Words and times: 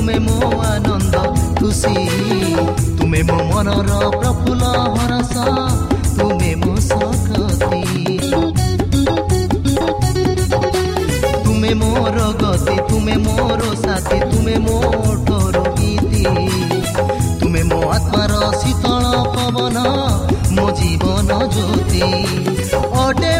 ତୁମେ 0.00 0.18
ମୋ 0.18 0.36
ଆନନ୍ଦ 0.64 1.14
ଖୁସି 1.56 1.90
ତୁମେ 2.98 3.20
ମୋ 3.28 3.34
ମନର 3.48 3.96
ପ୍ରଫୁଲ୍ଲ 4.14 4.70
ହରସ 4.94 5.34
ତୁମେ 6.18 6.52
ମୋ 6.60 6.72
ସକତି 6.86 7.80
ତୁମେ 11.44 11.72
ମୋର 11.82 12.18
ଗତି 12.40 12.76
ତୁମେ 12.88 13.16
ମୋର 13.26 13.62
ସାଥି 13.82 14.18
ତୁମେ 14.30 14.56
ମୋଠର 14.64 15.64
ଗୀତି 15.76 16.24
ତୁମେ 17.42 17.62
ମୋ 17.72 17.80
ଆତ୍ମାର 17.96 18.32
ଶୀତଳ 18.62 19.04
ପବନ 19.36 19.76
ମୋ 20.56 20.66
ଜୀବନ 20.80 21.30
ଜ୍ୟୋତି 21.54 22.02
ଅଟେ 23.04 23.39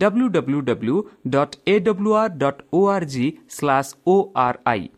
W 0.00 0.28
W 0.34 0.60
W 0.68 0.96
dot 1.30 1.56
A 1.66 1.74
W 1.86 2.14
R 2.20 2.36
dot 2.38 2.62
O 2.72 2.80
R 2.94 3.06
G 3.12 3.26
slash 3.50 3.90
O 4.06 4.16
R 4.44 4.58
I 4.66 4.88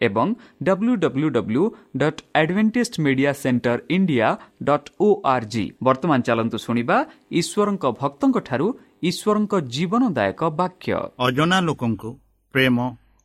ଏବଂ 0.00 0.34
W 0.62 0.94
W 1.04 1.28
W 1.36 1.62
dot 2.02 2.20
Adventist 2.40 2.94
Media 3.04 3.32
Centre 3.42 3.78
India 3.96 4.28
dot 4.68 4.88
O 5.00 5.08
R 5.32 5.46
G 5.52 5.64
ବର୍ତ୍ତମାନ 5.82 6.18
ଚାଲନ୍ତୁ 6.28 6.58
ଶୁଣିବା 6.66 6.96
ଈଶ୍ୱରଙ୍କ 7.40 7.84
ଭକ୍ତଙ୍କଠାରୁ 8.00 8.68
ଈଶ୍ୱରଙ୍କ 9.02 9.52
ଜୀବନଦାୟକ 9.74 10.40
ବାକ୍ୟ 10.60 10.92
ଅଜଣା 11.26 11.58
ଲୋକଙ୍କୁ 11.66 12.10
ପ୍ରେମ 12.54 12.76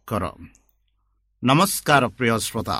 କର 0.07 0.23
ନମସ୍କାର 1.43 2.03
ପ୍ରିୟ 2.17 2.35
ଶ୍ରୋତା 2.39 2.77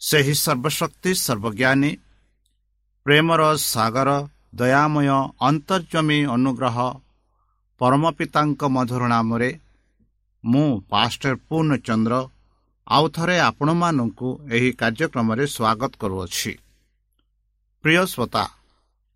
ସେହି 0.00 0.34
ସର୍ବଶକ୍ତି 0.36 1.10
ସର୍ବଜ୍ଞାନୀ 1.20 1.92
ପ୍ରେମର 3.06 3.42
ସାଗର 3.64 4.10
ଦୟାମୟ 4.54 5.08
ଅନ୍ତର୍ଜମୀ 5.48 6.18
ଅନୁଗ୍ରହ 6.34 6.76
ପରମ 7.82 8.10
ପିତାଙ୍କ 8.18 8.60
ମଧୁର 8.76 9.02
ନାମରେ 9.12 9.50
ମୁଁ 10.44 10.66
ପାଷ୍ଟର 10.90 11.34
ପୂର୍ଣ୍ଣଚନ୍ଦ୍ର 11.48 12.14
ଆଉ 12.86 13.04
ଥରେ 13.14 13.36
ଆପଣମାନଙ୍କୁ 13.40 14.28
ଏହି 14.54 14.70
କାର୍ଯ୍ୟକ୍ରମରେ 14.80 15.44
ସ୍ୱାଗତ 15.54 15.92
କରୁଅଛି। 16.02 16.52
ପ୍ରିୟ 17.84 18.04
ଶ୍ରୋତା 18.12 18.44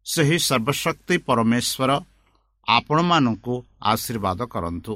ସେହି 0.07 0.39
ସର୍ବଶକ୍ତି 0.49 1.17
ପରମେଶ୍ୱର 1.29 1.91
ଆପଣମାନଙ୍କୁ 2.69 3.55
ଆଶୀର୍ବାଦ 3.83 4.41
କରନ୍ତୁ। 4.55 4.95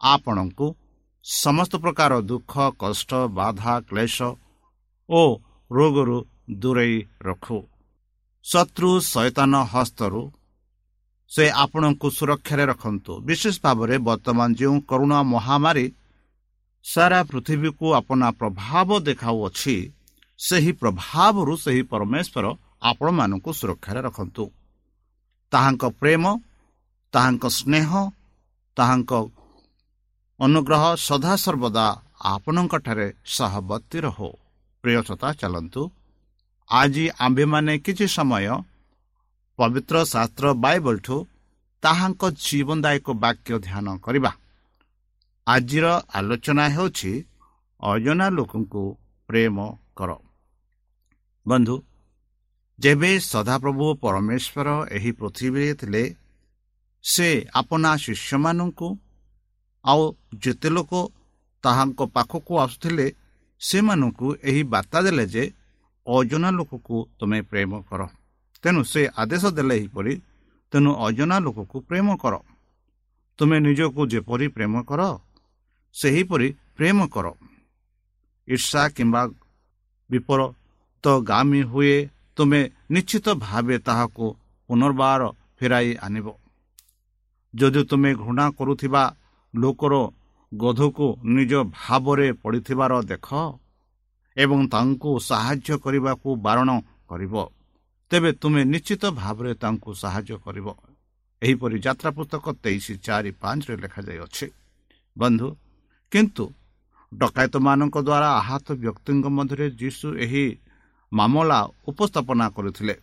ଆପଣଙ୍କୁ 0.00 0.66
ସମସ୍ତ 1.24 1.72
ପ୍ରକାର 1.84 2.12
ଦୁଃଖ 2.30 2.52
କଷ୍ଟ 2.78 3.10
ବାଧା 3.38 3.74
କ୍ଲେଶ 3.88 4.16
ଓ 5.08 5.22
ରୋଗରୁ 5.70 6.18
ଦୂରେଇ 6.60 6.96
ରଖୁ। 7.26 7.58
ଶତ୍ରୁ 8.44 8.90
ସୈତାନ 9.12 9.52
ହସ୍ତରୁ 9.72 10.22
ସେ 11.32 11.44
ଆପଣଙ୍କୁ 11.64 12.08
ସୁରକ୍ଷାରେ 12.18 12.64
ରଖନ୍ତୁ। 12.72 13.12
ବିଶେଷ 13.26 13.56
ଭାବରେ 13.64 13.96
ବର୍ତ୍ତମାନ 14.08 14.48
ଯେଉଁ 14.60 14.76
କରୁଣା 14.90 15.18
ମହାମାରୀ 15.32 15.86
ସାରା 16.84 17.20
ପୃଥିବୀକୁ 17.30 17.86
ଆପଣା 18.00 18.28
ପ୍ରଭାବ 18.40 18.88
ଦେଖାଉଅଛି 19.08 19.76
ସେହି 20.40 20.72
ପ୍ରଭାବରୁ 20.80 21.52
ସେହି 21.64 21.82
ପରମେଶ୍ୱର 21.92 22.46
ଆପଣମାନଙ୍କୁ 22.90 23.50
ସୁରକ୍ଷାରେ 23.60 24.00
ରଖନ୍ତୁ। 24.08 24.44
ତାହାଙ୍କ 25.52 25.84
ପ୍ରେମ 26.00 26.24
ତାହାଙ୍କ 27.14 27.44
ସ୍ନେହ 27.58 27.90
ତାହାଙ୍କ 28.76 29.12
ଅନୁଗ୍ରହ 30.40 30.82
ସଦାସର୍ବଦା 31.08 31.86
ଆପଣଙ୍କଠାରେ 32.32 33.06
ସହବର୍ତ୍ତୀ 33.36 33.98
ରହୁ। 34.06 34.28
ପ୍ରିୟସତା 34.84 35.28
ଚାଲନ୍ତୁ। 35.40 35.82
ଆଜି 36.70 37.04
ଆମ୍ଭେମାନେ 37.18 37.74
କିଛି 37.84 38.06
ସମୟ 38.16 38.46
ପବିତ୍ର 39.58 39.96
ଶାସ୍ତ୍ର 40.12 40.46
ବାଇବଲଠୁ 40.64 41.16
ତାହାଙ୍କ 41.82 42.22
ଜୀବନଦାୟକ 42.44 43.06
ବାକ୍ୟ 43.24 43.54
ଧ୍ୟାନ 43.66 43.86
କରିବା। 44.04 44.32
ଆଜିର 45.46 45.86
ଆଲୋଚନା 46.18 46.64
ହେଉଛି 46.74 47.12
ଅଜଣା 47.82 48.26
ଲୋକଙ୍କୁ 48.36 48.82
ପ୍ରେମ 49.28 49.56
କର। 49.98 50.10
ବନ୍ଧୁ 51.46 51.76
ଯେବେ 52.78 53.10
ସଦାପ୍ରଭୁ 53.32 53.86
ପରମେଶ୍ୱର 54.02 54.68
ଏହି 54.96 55.10
ପୃଥିବୀରେ 55.18 55.72
ଥିଲେ 55.80 56.02
ସେ 57.04 57.28
ଆପଣା 57.60 57.90
ଶିଷ୍ୟମାନଙ୍କୁ 58.04 58.88
ଆଉ 59.84 60.02
ଯେତେ 60.42 60.68
ଲୋକ 60.76 60.92
ତାହାଙ୍କ 61.64 62.00
ପାଖକୁ 62.16 62.52
ଆସୁଥିଲେ 62.64 63.06
ସେମାନଙ୍କୁ 63.60 64.26
ଏହି 64.48 64.62
ବାର୍ତ୍ତା 64.72 64.98
ଦେଲେ 65.06 65.24
ଯେ 65.34 65.44
ଅଜଣା 66.06 66.50
ଲୋକକୁ 66.58 66.96
ତୁମେ 67.18 67.38
ପ୍ରେମ 67.50 67.72
କର। 67.88 68.02
ତେଣୁ 68.64 68.80
ସେ 68.92 69.02
ଆଦେଶ 69.20 69.44
ଦେଲେ 69.56 69.74
ଏହିପରି 69.80 70.12
ତେଣୁ 70.72 70.90
ଅଜଣା 71.06 71.36
ଲୋକକୁ 71.46 71.76
ପ୍ରେମ 71.88 72.08
କର। 72.22 72.34
ତୁମେ 73.38 73.56
ନିଜକୁ 73.66 74.00
ଯେପରି 74.12 74.46
ପ୍ରେମ 74.56 74.74
କର 74.88 75.00
ସେହିପରି 75.94 76.48
ପ୍ରେମ 76.76 76.98
କର। 77.14 77.26
ଈର୍ଷା 78.48 78.82
କିମ୍ବା 78.96 79.22
ବିପରତଗାମୀ 80.10 81.60
ହୁଏ 81.70 81.94
ତୁମେ 82.36 82.60
ନିଶ୍ଚିତ 82.94 83.26
ଭାବେ 83.44 83.76
ତାହାକୁ 83.86 84.24
ପୁନର୍ବାର 84.68 85.22
ଫେରାଇ 85.58 85.90
ଆଣିବ। 86.06 86.26
ଯଦି 87.54 87.82
ତୁମେ 87.90 88.10
ଘୃଣା 88.22 88.46
କରୁଥିବା 88.58 89.02
ଲୋକର 89.54 89.94
ଗଧକୁ 90.52 91.06
ନିଜ 91.36 91.52
ଭାବରେ 91.76 92.28
ପଡ଼ିଥିବାର 92.42 92.92
ଦେଖ 93.10 93.28
ଏବଂ 94.36 94.58
ତାଙ୍କୁ 94.72 95.10
ସାହାଯ୍ୟ 95.28 95.70
କରିବାକୁ 95.84 96.28
ବାରଣ 96.46 96.68
କରିବ 97.10 97.34
ତେବେ 98.10 98.30
ତୁମେ 98.32 98.62
ନିଶ୍ଚିତ 98.64 99.04
ଭାବରେ 99.20 99.52
ତାଙ୍କୁ 99.54 99.90
ସାହାଯ୍ୟ 99.94 100.36
କରିବ। 100.44 100.66
ଏହିପରି 101.42 101.76
ଯାତ୍ରା 101.78 102.10
ପୁସ୍ତକ 102.10 102.44
ତେଇଶ 102.62 102.86
ଚାରି 103.06 103.30
ପାଞ୍ଚରେ 103.30 103.74
ଲେଖାଯାଇଅଛି। 103.82 104.46
ବନ୍ଧୁ 105.16 105.48
କିନ୍ତୁ 106.12 106.44
ଡକାୟତମାନଙ୍କ 107.12 107.96
ଦ୍ୱାରା 108.08 108.30
ଆହତ 108.40 108.66
ବ୍ୟକ୍ତିଙ୍କ 108.72 109.26
ମଧ୍ୟରେ 109.28 109.66
ଯୀଶୁ 109.70 110.08
ଏହି 110.16 110.44
ମାମଲା 111.12 111.60
ଉପସ୍ଥାପନା 111.88 112.46
କରିଥିଲେ। 112.48 112.94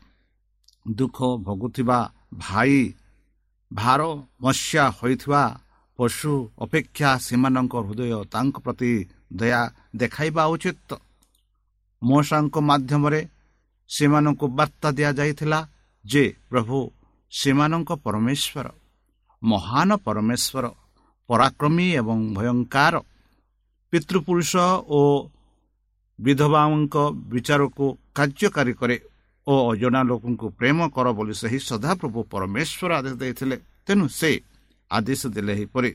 ଦୁଃଖ 0.87 1.17
ଭୋଗୁଥିବା 1.45 1.99
ଭାଇ 2.37 2.93
ଭାର 3.71 4.01
ମସ୍ୟା 4.41 4.83
ହୋଇଥିବା 4.97 5.43
ପଶୁ 5.99 6.31
ଅପେକ୍ଷା 6.61 7.09
ସେମାନଙ୍କ 7.17 7.73
ହୃଦୟ 7.85 8.11
ତାଙ୍କ 8.25 8.55
ପ୍ରତି 8.59 8.91
ଦୟା 9.33 9.61
ଦେଖାଇବା 9.95 10.43
ଉଚିତ। 10.45 10.89
ମଶାଙ୍କ 12.01 12.55
ମାଧ୍ୟମରେ 12.59 13.21
ସେମାନଙ୍କୁ 13.89 14.45
ବାର୍ତ୍ତା 14.57 14.89
ଦିଆଯାଇଥିଲା 14.97 15.59
ଯେ 16.05 16.23
ପ୍ରଭୁ 16.49 16.77
ସେମାନଙ୍କ 17.31 17.89
ପରମେଶ୍ୱର 18.05 18.67
ମହାନ 19.41 19.89
ପରମେଶ୍ୱର 20.05 20.65
ପରାକ୍ରମୀ 21.29 21.87
ଏବଂ 22.01 22.17
ଭୟଙ୍କର 22.37 22.95
ପିତୃପୁରୁଷ 23.93 24.51
ଓ 24.89 24.99
ବିଧବାଙ୍କ 26.19 26.95
ବିଚାରକୁ 27.31 27.85
କାର୍ଯ୍ୟକାରୀ 28.17 28.73
କରେ 28.79 28.97
ଓ 29.47 29.53
ଅଜଣା 29.71 30.01
ଲୋକଙ୍କୁ 30.09 30.47
ପ୍ରେମ 30.59 30.79
କର 30.95 31.07
ବୋଲି 31.17 31.33
ସେହି 31.41 31.59
ସଦାପ୍ରଭୁ 31.69 32.19
ପରମେଶ୍ୱର 32.33 32.91
ଆଦେଶ 32.99 33.15
ଦେଇଥିଲେ। 33.21 33.57
ତେଣୁ 33.85 34.05
ସେ 34.19 34.31
ଆଦେଶ 34.91 35.21
ଦେଲେ 35.35 35.51
ଏହିପରି 35.55 35.91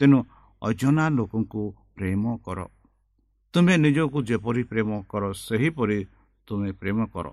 ତେଣୁ 0.00 0.18
ଅଜଣା 0.62 1.04
ଲୋକଙ୍କୁ 1.18 1.62
ପ୍ରେମ 1.96 2.24
କର। 2.44 2.58
ତୁମେ 3.54 3.74
ନିଜକୁ 3.84 4.18
ଯେପରି 4.28 4.62
ପ୍ରେମ 4.70 4.90
କର 5.10 5.22
ସେହିପରି 5.46 5.98
ତୁମେ 6.46 6.70
ପ୍ରେମ 6.80 6.98
କର। 7.14 7.26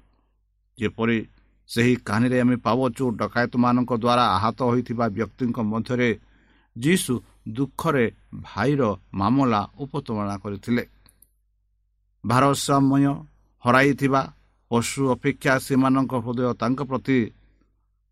ଯେପରି 0.77 1.17
ସେହି 1.69 1.93
କାହାଣୀରେ 2.07 2.37
ଆମେ 2.43 2.55
ପାଉଛୁ 2.65 3.03
ଡକାୟତମାନଙ୍କ 3.19 3.91
ଦ୍ୱାରା 4.03 4.25
ଆହତ 4.37 4.59
ହୋଇଥିବା 4.69 5.05
ବ୍ୟକ୍ତିଙ୍କ 5.17 5.57
ମଧ୍ୟରେ 5.71 6.09
ଯୀଶୁ 6.75 7.13
ଦୁଃଖରେ 7.55 8.05
ଭାଇର 8.41 8.81
ମାମଲା 9.13 9.61
ଉପସ୍ଥାପନା 9.83 10.35
କରିଥିଲେ। 10.43 10.83
ଭାରସାମ୍ୟ 12.23 13.13
ହରାଇଥିବା 13.63 14.21
ପଶୁ 14.71 15.01
ଅପେକ୍ଷା 15.15 15.53
ସେମାନଙ୍କ 15.65 16.13
ହୃଦୟ 16.23 16.53
ତାଙ୍କ 16.61 16.79
ପ୍ରତି 16.89 17.19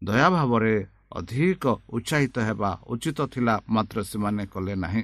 ଦୟାଭାବରେ 0.01 0.75
ଅଧିକ 1.19 1.63
ଉତ୍ସାହିତ 1.95 2.35
ହେବା 2.47 2.71
ଉଚିତ 2.87 3.19
ଥିଲା 3.33 3.55
ମାତ୍ର 3.69 3.97
ସେମାନେ 4.03 4.43
କଲେ 4.53 4.73
ନାହିଁ। 4.83 5.03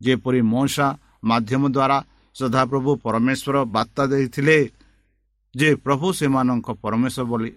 ଯେପରି 0.00 0.40
ମଉସା 0.52 0.86
ମାଧ୍ୟମ 1.24 1.62
ଦ୍ୱାରା 1.76 1.98
ସଦାପ୍ରଭୁ 2.36 2.90
ପରମେଶ୍ୱର 3.04 3.56
ବାର୍ତ୍ତା 3.74 4.02
ଦେଇଥିଲେ 4.06 4.58
ଯେ 5.56 5.74
ପ୍ରଭୁ 5.74 6.06
ସେମାନଙ୍କ 6.12 6.68
ପରମେଶ୍ୱର 6.70 7.24
ବୋଲି। 7.24 7.50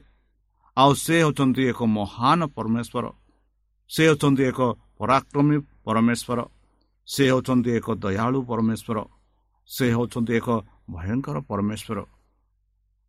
ଆଉ 0.78 0.92
ସେ 0.94 1.16
ହେଉଛନ୍ତି 1.22 1.64
ଏକ 1.64 1.80
ମହାନ 1.84 2.40
ପରମେଶ୍ୱର। 2.46 3.06
ସେ 3.90 4.04
ହେଉଛନ୍ତି 4.08 4.44
ଏକ 4.44 4.60
ପରାକ୍ରମୀ 5.00 5.58
ପରମେଶ୍ୱର। 5.86 6.40
ସେ 7.08 7.24
ହେଉଛନ୍ତି 7.30 7.70
ଏକ 7.72 7.88
ଦୟାଳୁ 7.96 8.40
ପରମେଶ୍ୱର। 8.42 8.98
ସେ 9.68 9.86
ହେଉଛନ୍ତି 9.96 10.34
ଏକ 10.34 10.48
ଭୟଙ୍କର 10.90 11.38
ପରମେଶ୍ୱର। 11.40 12.00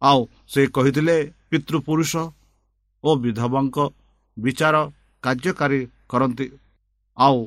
ଆଉ 0.02 0.20
ସେ 0.48 0.60
କହିଥିଲେ 0.66 1.16
ପିତୃପୁରୁଷ 1.50 2.12
ଓ 3.04 3.10
ବିଧବାଙ୍କ 3.16 3.78
ବିଚାର 4.36 4.76
କାର୍ଯ୍ୟକାରୀ 5.22 5.80
କରନ୍ତି। 6.08 6.46
ଆଉ 7.18 7.38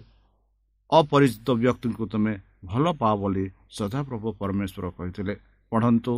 ଅପରିଚିତ 0.92 1.48
ବ୍ୟକ୍ତିଙ୍କୁ 1.52 2.04
ତୁମେ 2.08 2.34
ଭଲ 2.66 2.86
ପାଅ 2.92 3.14
ବୋଲି 3.16 3.46
ସଦାପ୍ରଭୁ 3.78 4.28
ପରମେଶ୍ୱର 4.40 4.86
କହିଥିଲେ। 4.98 5.36
ପଢ଼ନ୍ତୁ। 5.72 6.14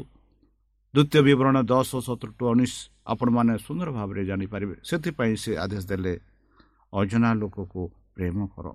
ଦ୍ୱିତୀୟ 0.94 1.22
ବିବରଣ 1.28 1.58
ଦଶ 1.72 1.90
ସତର 2.08 2.30
ଟୁ 2.38 2.44
ଉଣେଇଶ 2.54 2.74
ଆପଣମାନେ 3.14 3.54
ସୁନ୍ଦର 3.66 3.90
ଭାବରେ 3.98 4.22
ଜାଣିପାରିବେ 4.30 4.76
ସେଥିପାଇଁ 4.90 5.36
ସେ 5.44 5.52
ଆଦେଶ 5.64 5.84
ଦେଲେ 5.92 6.14
ଅଜନା 6.94 7.30
ଲୋକକୁ 7.42 7.82
ପ୍ରେମ 8.16 8.38
କର। 8.54 8.68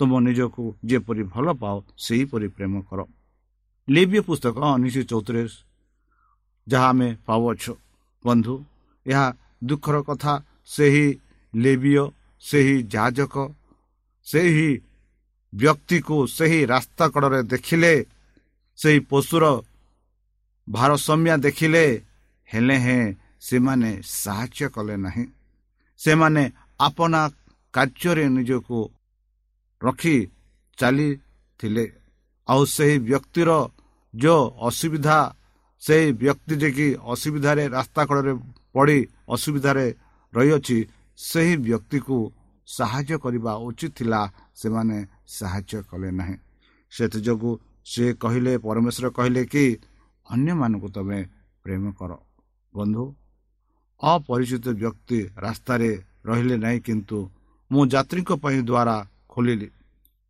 ତୁମ 0.00 0.10
ନିଜକୁ 0.26 0.62
ଯେପରି 0.88 1.22
ଭଲ 1.32 1.46
ପାଅ 1.62 1.76
ସେହିପରି 2.04 2.48
ପ୍ରେମ 2.56 2.74
କର। 2.88 3.00
ଲିବ୍ୟ 3.88 4.20
ପୁସ୍ତକ 4.28 4.56
ଉଣେଇଶ 4.76 4.96
ଚଉତିରିଶ 5.10 5.52
ଯାହା 6.66 6.88
ଆମେ 6.92 7.08
ପାଉଅଛୁ। 7.26 7.72
ବନ୍ଧୁ 8.24 8.54
ଏହା 9.06 9.26
ଦୁଃଖର 9.68 9.96
କଥା। 10.08 10.34
ସେହି 10.66 11.06
ଲେବିୟ 11.54 12.02
ସେହି 12.42 12.76
ଯାଜକ 12.94 13.34
ସେହି 14.26 14.70
ବ୍ୟକ୍ତିକୁ 15.52 16.16
ସେହି 16.36 16.60
ରାସ୍ତା 16.66 17.04
କଡ଼ରେ 17.14 17.40
ଦେଖିଲେ 17.52 17.92
ସେହି 18.78 18.98
ପଶୁର 19.10 19.44
ଭାରସମ୍ୟା 20.68 21.34
ଦେଖିଲେ 21.36 21.84
ହେଲେ 22.48 22.76
ହେଁ 22.76 23.14
ସେମାନେ 23.40 23.90
ସାହାଯ୍ୟ 24.22 24.68
କଲେ 24.68 24.96
ନାହିଁ। 24.96 25.24
ସେମାନେ 26.00 26.42
ଆପଣା 26.80 27.22
କାର୍ଯ୍ୟରେ 27.74 28.24
ନିଜକୁ 28.28 28.78
ରଖି 29.82 30.16
ଚାଲିଥିଲେ। 30.78 31.84
ଆଉ 32.48 32.62
ସେହି 32.74 32.96
ବ୍ୟକ୍ତିର 32.98 33.50
ଯେଉଁ 34.14 34.42
ଅସୁବିଧା 34.68 35.18
ସେହି 35.82 36.08
ବ୍ୟକ୍ତି 36.12 36.54
ଯେ 36.56 36.70
କି 36.70 36.86
ଅସୁବିଧାରେ 37.12 37.64
ରାସ୍ତା 37.68 38.02
କଡ଼ରେ 38.08 38.32
ପଡ଼ି 38.72 38.98
ଅସୁବିଧାରେ 39.28 39.86
ରହିଅଛି 40.34 40.78
ସେହି 41.18 41.54
ବ୍ୟକ୍ତିକୁ 41.56 42.16
ସାହାଯ୍ୟ 42.68 43.16
କରିବା 43.18 43.52
ଉଚିତ 43.66 43.92
ଥିଲା 43.98 44.20
ସେମାନେ 44.54 44.98
ସାହାଯ୍ୟ 45.28 45.80
କଲେ 45.90 46.10
ନାହିଁ। 46.10 46.36
ସେଥିଯୋଗୁଁ 46.92 47.52
ସେ 47.84 48.04
କହିଲେ 48.22 48.52
ପରମେଶ୍ୱର 48.58 49.06
କହିଲେ 49.16 49.42
କି 49.52 49.64
ଅନ୍ୟମାନଙ୍କୁ 50.26 50.88
ତୁମେ 50.96 51.20
ପ୍ରେମ 51.64 51.84
କର। 51.98 52.10
ବନ୍ଧୁ 52.72 53.04
ଅପରିଚିତ 54.00 54.66
ବ୍ୟକ୍ତି 54.80 55.18
ରାସ୍ତାରେ 55.44 55.90
ରହିଲେ 56.28 56.56
ନାହିଁ 56.64 56.78
କିନ୍ତୁ 56.86 57.18
ମୁଁ 57.70 57.82
ଯାତ୍ରୀଙ୍କ 57.94 58.30
ପାଇଁ 58.42 58.58
ଦ୍ୱାରା 58.68 58.96
ଖୋଲିଲି 59.32 59.68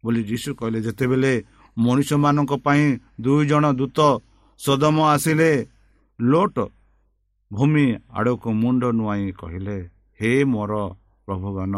ବୋଲି 0.02 0.22
ଯୀଶୁ 0.30 0.50
କହିଲେ 0.58 0.78
ଯେତେବେଳେ 0.86 1.32
ମଣିଷମାନଙ୍କ 1.76 2.52
ପାଇଁ 2.66 2.84
ଦୁଇ 3.24 3.42
ଜଣ 3.50 3.64
ଦୂତ 3.80 3.98
ସଦମ 4.60 4.96
ଆସିଲେ 5.14 5.50
ଲୋଟ 6.18 6.56
ଭୂମି 7.50 7.86
ଆଡ଼କୁ 8.18 8.48
ମୁଣ୍ଡ 8.62 8.82
ନୁଆଇଁ 8.98 9.30
କହିଲେ 9.40 9.76
ହେ 10.20 10.30
ମୋର 10.52 10.72
ପ୍ରଭୁଗଣ 11.28 11.74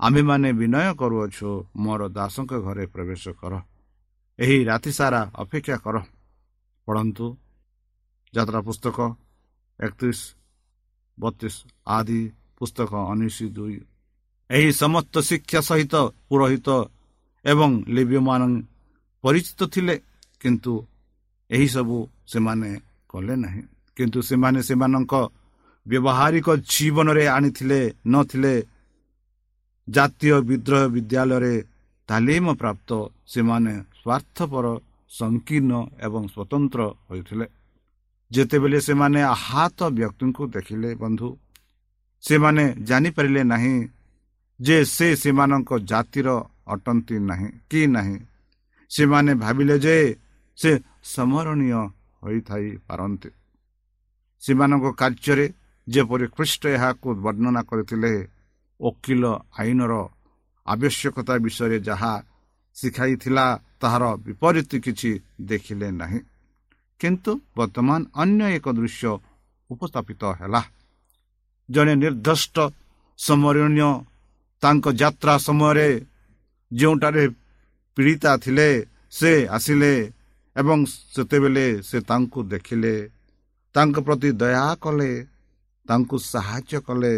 ଆମ୍ଭେମାନେ 0.00 0.48
ବିନୟ 0.58 0.86
କରୁଅଛୁ 1.00 1.50
ମୋର 1.76 2.00
ଦାସଙ୍କ 2.16 2.52
ଘରେ 2.66 2.84
ପ୍ରବେଶ 2.94 3.24
କର। 3.40 3.52
ଏହି 4.38 4.56
ରାତି 4.64 4.90
ସାରା 4.98 5.20
ଅପେକ୍ଷା 5.42 5.76
କର। 5.84 5.96
ପଢ଼ନ୍ତୁ। 6.88 7.26
ଯାତ୍ରା 8.34 8.60
ପୁସ୍ତକ 8.60 8.98
ଏକତିରିଶ 9.80 10.20
ବତିଶ 11.18 11.54
ଆଦି 11.86 12.20
ପୁସ୍ତକ 12.58 12.90
ଉଣେଇଶ 13.12 13.36
ଦୁଇ। 13.56 13.78
ଏହି 14.50 14.70
ସମସ୍ତ 14.72 15.14
ଶିକ୍ଷା 15.20 15.60
ସହିତ 15.60 15.94
ପୁରୋହିତ 16.28 16.68
ଏବଂ 17.44 17.70
ଲିବ୍ୟମାନ 17.94 18.42
ପରିଚିତ 19.24 19.60
ଥିଲେ 19.64 19.94
କିନ୍ତୁ 20.40 20.72
ଏହିସବୁ 21.50 21.96
ସେମାନେ 22.26 22.70
କଲେ 23.08 23.34
ନାହିଁ। 23.36 23.62
କିନ୍ତୁ 23.96 24.18
ସେମାନେ 24.22 24.60
ସେମାନଙ୍କ 24.62 25.14
ବ୍ୟବହାରିକ 25.86 26.48
ଜୀବନରେ 26.72 27.24
ଆଣିଥିଲେ 27.26 27.80
ନଥିଲେ। 28.06 28.54
ଜାତୀୟ 29.88 30.36
ବିଦ୍ରୋହ 30.48 30.82
ବିଦ୍ୟାଳୟରେ 30.94 31.54
ତାଲିମ 32.08 32.46
ପ୍ରାପ୍ତ 32.54 32.90
ସେମାନେ 33.26 33.74
ସ୍ୱାର୍ଥପର 34.00 34.66
ସଂକୀର୍ଣ୍ଣ 35.10 35.72
ଏବଂ 36.06 36.22
ସ୍ୱତନ୍ତ୍ର 36.34 36.80
ହୋଇଥିଲେ। 37.08 37.46
ଯେତେବେଳେ 38.30 38.78
ସେମାନେ 38.88 39.20
ଆହତ 39.34 39.78
ବ୍ୟକ୍ତିଙ୍କୁ 39.98 40.42
ଦେଖିଲେ 40.54 40.90
ବନ୍ଧୁ 41.02 41.28
ସେମାନେ 42.24 42.64
ଜାଣିପାରିଲେ 42.88 43.42
ନାହିଁ 43.52 43.76
ଯେ 44.60 44.76
ସେ 44.96 45.06
ସେମାନଙ୍କ 45.22 45.70
ଜାତିର 45.90 46.28
ଅଟନ୍ତି 46.74 47.16
ନାହିଁ 47.30 47.48
କି 47.70 47.80
ନାହିଁ। 47.96 48.16
ସେମାନେ 48.90 49.32
ଭାବିଲେ 49.42 49.76
ଯେ 49.84 49.96
ସେ 50.58 50.70
ସ୍ମରଣୀୟ 51.12 51.72
ହୋଇଥାଇ 52.22 52.68
ପାରନ୍ତି 52.88 53.30
ସେମାନଙ୍କ 54.42 54.86
କାର୍ଯ୍ୟରେ 55.00 55.46
ଯେପରି 55.86 56.26
ଖ୍ରୀଷ୍ଟ 56.36 56.62
ଏହାକୁ 56.76 57.08
ବର୍ଣ୍ଣନା 57.24 57.62
କରିଥିଲେ 57.70 58.12
ଓକିଲ 58.80 59.24
ଆଇନର 59.58 59.92
ଆବଶ୍ୟକତା 60.66 61.34
ବିଷୟରେ 61.44 61.78
ଯାହା 61.88 62.12
ଶିଖାଇଥିଲା 62.78 63.46
ତାହାର 63.80 64.04
ବିପରୀତ 64.24 64.70
କିଛି 64.84 65.10
ଦେଖିଲେ 65.40 65.88
ନାହିଁ। 66.00 66.20
କିନ୍ତୁ 67.00 67.30
ବର୍ତ୍ତମାନ 67.56 68.00
ଅନ୍ୟ 68.14 68.44
ଏକ 68.56 68.66
ଦୃଶ୍ୟ 68.78 69.10
ଉପସ୍ଥାପିତ 69.70 70.22
ହେଲା। 70.40 70.62
ଜଣେ 71.68 71.94
ନିର୍ଦ୍ଦିଷ୍ଟ 71.94 72.56
ସ୍ମରଣୀୟ 73.18 73.90
ତାଙ୍କ 74.62 74.86
ଯାତ୍ରା 75.00 75.34
ସମୟରେ 75.38 75.90
ଯେଉଁଠାରେ 76.72 77.24
ପୀଡ଼ିତା 77.96 78.32
ଥିଲେ 78.36 78.68
ସେ 79.10 79.32
ଆସିଲେ 79.46 79.92
ଏବଂ 80.56 80.78
ସେତେବେଳେ 81.14 81.66
ସେ 81.82 81.98
ତାଙ୍କୁ 82.00 82.40
ଦେଖିଲେ। 82.52 82.94
ତାଙ୍କ 83.74 83.96
ପ୍ରତି 84.00 84.30
ଦୟା 84.40 84.66
କଲେ 84.82 85.10
ତାଙ୍କୁ 85.86 86.16
ସାହାଯ୍ୟ 86.32 86.80
କଲେ। 86.86 87.14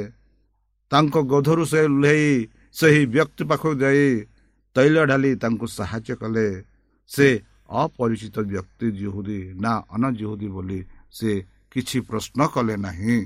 ତାଙ୍କ 0.90 1.14
ଗୋଧରୁ 1.31 1.64
ସେ 1.64 1.81
ଓହ୍ଲେଇ 1.85 2.29
ସେହି 2.73 3.02
ବ୍ୟକ୍ତି 3.07 3.43
ପାଖକୁ 3.45 3.71
ଯାଇ 3.83 4.07
ତୈଳ 4.77 4.97
ଢାଲି 5.07 5.31
ତାଙ୍କୁ 5.37 5.67
ସାହାଯ୍ୟ 5.69 6.15
କଲେ 6.21 6.47
ସେ 7.11 7.29
ଅପରିଚିତ 7.75 8.37
ବ୍ୟକ୍ତି 8.50 8.87
ଜିହୁଦୀ 8.91 9.41
ନା 9.62 9.73
ଅନଜିହୁଦୀ 9.95 10.49
ବୋଲି 10.49 10.81
ସେ 11.11 11.31
କିଛି 11.73 11.99
ପ୍ରଶ୍ନ 12.00 12.41
କଲେ 12.55 12.75
ନାହିଁ 12.77 13.19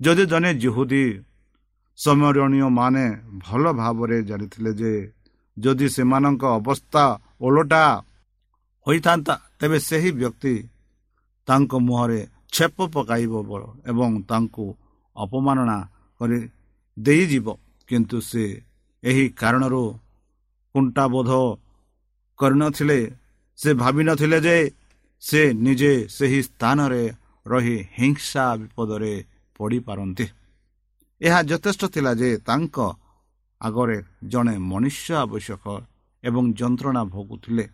ଯଦି 0.00 0.24
ଜଣେ 0.26 0.50
ଜିହୁଦୀ 0.54 1.04
ସ୍ମରଣୀୟମାନେ 1.98 3.06
ଭଲ 3.38 3.64
ଭାବରେ 3.72 4.18
ଜାଣିଥିଲେ 4.22 4.72
ଯେ 4.72 4.92
ଯଦି 5.56 5.86
ସେମାନଙ୍କ 5.88 6.42
ଅବସ୍ଥା 6.58 7.04
ଓଲଟା 7.40 7.84
ହୋଇଥାନ୍ତା 8.86 9.34
ତେବେ 9.58 9.78
ସେହି 9.78 10.10
ବ୍ୟକ୍ତି 10.12 10.54
ତାଙ୍କ 11.48 11.72
ମୁହଁରେ 11.78 12.20
ଛେପ 12.52 12.76
ପକାଇବ 12.86 13.32
ଏବଂ 13.86 14.10
ତାଙ୍କୁ 14.22 14.64
ଅପମାନନା 15.16 15.78
କରି 16.20 16.38
ଦେଇଯିବ 16.96 17.46
କିନ୍ତୁ 17.88 18.18
ସେ 18.20 18.44
ଏହି 19.02 19.24
କାରଣରୁ 19.30 19.82
କୁଣ୍ଠାବୋଧ 20.78 21.30
କରିନଥିଲେ 22.38 22.98
ସେ 23.58 23.70
ଭାବିନଥିଲେ 23.74 24.38
ଯେ 24.40 24.56
ସେ 25.20 25.40
ନିଜେ 25.52 25.92
ସେହି 26.08 26.40
ସ୍ଥାନରେ 26.42 27.02
ରହି 27.46 27.76
ହିଂସା 27.98 28.44
ବିପଦରେ 28.56 29.24
ପଡ଼ିପାରନ୍ତି। 29.56 30.26
ଏହା 31.20 31.40
ଯଥେଷ୍ଟ 31.42 31.82
ଥିଲା 31.84 32.12
ଯେ 32.14 32.30
ତାଙ୍କ 32.38 32.76
ଆଗରେ 33.60 33.98
ଜଣେ 34.24 34.54
ମନୁଷ୍ୟ 34.70 35.14
ଆବଶ୍ୟକ 35.14 35.64
ଏବଂ 36.24 36.44
ଯନ୍ତ୍ରଣା 36.52 37.02
ଭୋଗୁଥିଲେ। 37.04 37.64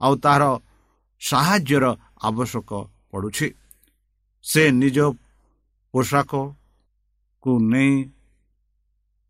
ଆଉ 0.00 0.14
ତାହାର 0.16 0.44
ସାହାଯ୍ୟର 1.20 1.84
ଆବଶ୍ୟକ 2.22 2.70
ପଡ଼ୁଛି। 3.10 3.48
ସେ 4.44 4.62
ନିଜ 4.72 4.98
ପୋଷାକକୁ 5.92 7.52
ନେଇ 7.72 7.92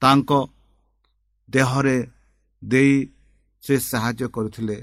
ତାଙ୍କ 0.03 0.31
ଦେହରେ 1.51 1.97
ଦେଇ 2.63 2.95
ସେ 3.63 3.75
ସାହାଯ୍ୟ 3.91 4.27
କରିଥିଲେ 4.35 4.77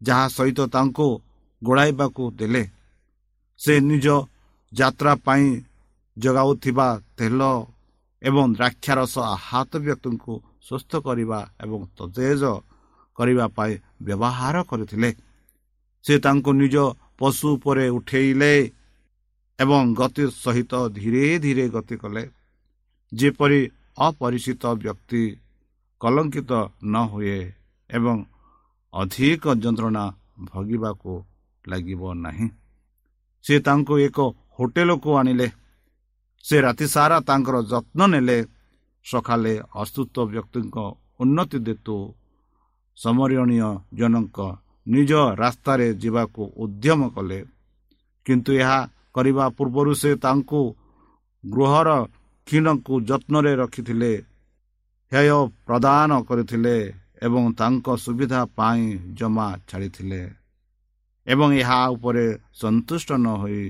ଯାହା 0.00 0.26
ସହିତ 0.28 0.60
ତାଙ୍କୁ 0.74 1.08
ଗୋଡ଼ାଇବାକୁ 1.62 2.24
ଦେଲେ। 2.38 2.64
ସେ 3.60 3.74
ନିଜ 3.80 4.06
ଯାତ୍ରା 4.72 5.12
ପାଇଁ 5.26 5.46
ଯୋଗାଉଥିବା 6.16 6.88
ତେଲ 7.18 7.40
ଏବଂ 8.22 8.44
ଦ୍ରାକ୍ଷାରସ 8.56 9.14
ହାତ 9.46 9.70
ବ୍ୟକ୍ତିଙ୍କୁ 9.84 10.34
ସୁସ୍ଥ 10.68 10.92
କରିବା 11.06 11.40
ଏବଂ 11.64 11.80
ତତେଜ 11.96 12.42
କରିବା 13.18 13.46
ପାଇଁ 13.56 13.72
ବ୍ୟବହାର 14.06 14.56
କରିଥିଲେ। 14.70 15.10
ସେ 16.04 16.14
ତାଙ୍କୁ 16.24 16.50
ନିଜ 16.52 16.76
ପଶୁ 17.18 17.46
ଉପରେ 17.56 17.86
ଉଠେଇଲେ 17.88 18.52
ଏବଂ 19.58 19.82
ଗତି 20.00 20.24
ସହିତ 20.44 20.72
ଧୀରେ 20.96 21.24
ଧୀରେ 21.44 21.64
ଗତି 21.68 21.96
କଲେ। 22.02 22.24
ଯେପରି 23.12 23.60
ଅପରିଚିତ 23.98 24.62
ବ୍ୟକ୍ତି 24.82 25.22
କଲଙ୍କିତ 26.00 26.52
ନ 26.82 26.94
ହୁଏ 27.06 27.38
ଏବଂ 27.90 28.16
ଅଧିକ 28.94 29.44
ଯନ୍ତ୍ରଣା 29.54 30.04
ଭୋଗିବାକୁ 30.44 31.12
ଲାଗିବ 31.68 32.02
ନାହିଁ। 32.14 32.48
ସେ 33.44 33.54
ତାଙ୍କୁ 33.60 33.94
ଏକ 33.98 34.18
ହୋଟେଲକୁ 34.58 35.10
ଆଣିଲେ। 35.16 35.48
ସେ 36.44 36.56
ରାତି 36.60 36.86
ସାରା 36.86 37.20
ତାଙ୍କର 37.20 37.56
ଯତ୍ନ 37.62 38.00
ନେଲେ। 38.06 38.38
ସକାଳେ 39.04 39.60
ଅସୁସ୍ଥ 39.74 40.16
ବ୍ୟକ୍ତିଙ୍କ 40.20 40.76
ଉନ୍ନତି 41.20 41.58
ଦେତୁ 41.58 41.96
ସମରଣୀୟ 42.96 43.70
ଜଣଙ୍କ 43.94 44.38
ନିଜ 44.88 45.12
ରାସ୍ତାରେ 45.42 45.94
ଯିବାକୁ 45.94 46.42
ଉଦ୍ୟମ 46.56 47.00
କଲେ। 47.08 47.40
କିନ୍ତୁ 48.26 48.52
ଏହା 48.52 48.78
କରିବା 49.14 49.44
ପୂର୍ବରୁ 49.48 49.92
ସେ 49.94 50.10
ତାଙ୍କୁ 50.14 50.60
ଗୃହର 51.44 51.88
କ୍ଷୀଣକୁ 52.46 52.94
ଯତ୍ନରେ 53.00 53.52
ରଖିଥିଲେ। 53.54 54.12
ହେୟ 55.12 55.30
ପ୍ରଦାନ 55.66 56.10
କରିଥିଲେ 56.28 56.76
ଏବଂ 57.26 57.42
ତାଙ୍କ 57.58 57.86
ସୁବିଧା 58.04 58.40
ପାଇଁ 58.56 58.82
ଜମା 59.18 59.46
ଛାଡ଼ିଥିଲେ। 59.68 60.22
ଏବଂ 61.26 61.48
ଏହା 61.60 61.78
ଉପରେ 61.94 62.26
ସନ୍ତୁଷ୍ଟ 62.60 63.08
ନ 63.24 63.26
ହୋଇ 63.42 63.62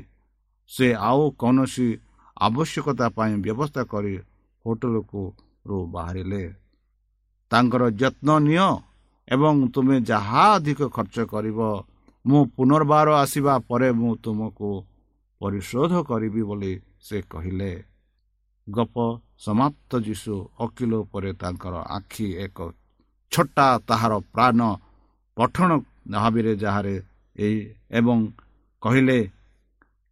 ସେ 0.71 0.87
ଆଉ 1.09 1.23
କୌଣସି 1.41 1.89
ଆବଶ୍ୟକତା 2.37 3.07
ପାଇଁ 3.17 3.33
ବ୍ୟବସ୍ଥା 3.45 3.83
କରି 3.93 4.15
ହୋଟେଲକୁ 4.65 5.23
ବାହାରିଲେ। 5.95 6.45
ତାଙ୍କର 7.51 7.83
ଯତ୍ନ 8.01 8.29
ନିଅ 8.47 8.69
ଏବଂ 9.29 9.55
ତୁମେ 9.75 9.97
ଯାହା 10.11 10.43
ଅଧିକ 10.57 10.81
ଖର୍ଚ୍ଚ 10.97 11.19
କରିବ 11.33 11.59
ମୁଁ 12.25 12.41
ପୁନର୍ବାର 12.55 13.09
ଆସିବା 13.23 13.55
ପରେ 13.69 13.89
ମୁଁ 14.01 14.13
ତୁମକୁ 14.25 14.71
ପରିଶୋଧ 15.41 15.93
କରିବି 16.11 16.43
ବୋଲି 16.49 16.73
ସେ 17.07 17.19
କହିଲେ। 17.33 17.73
ଗପ 18.67 18.95
ସମାପ୍ତ 19.41 19.91
ଯୀଶୁ 20.07 20.35
ଓକିଲ 20.61 20.93
ଉପରେ 21.05 21.31
ତାଙ୍କର 21.41 21.75
ଆଖି 21.97 22.27
ଏକ 22.45 22.59
ଛୋଟା 23.33 23.67
ତାହାର 23.89 24.13
ପ୍ରାଣ 24.35 24.61
ପଠଣ 25.37 25.71
ଭାବିରେ 26.13 26.53
ଯାହାରେ 26.57 26.95
ଏହି 27.37 27.59
ଏବଂ 27.91 28.19
କହିଲେ 28.83 29.19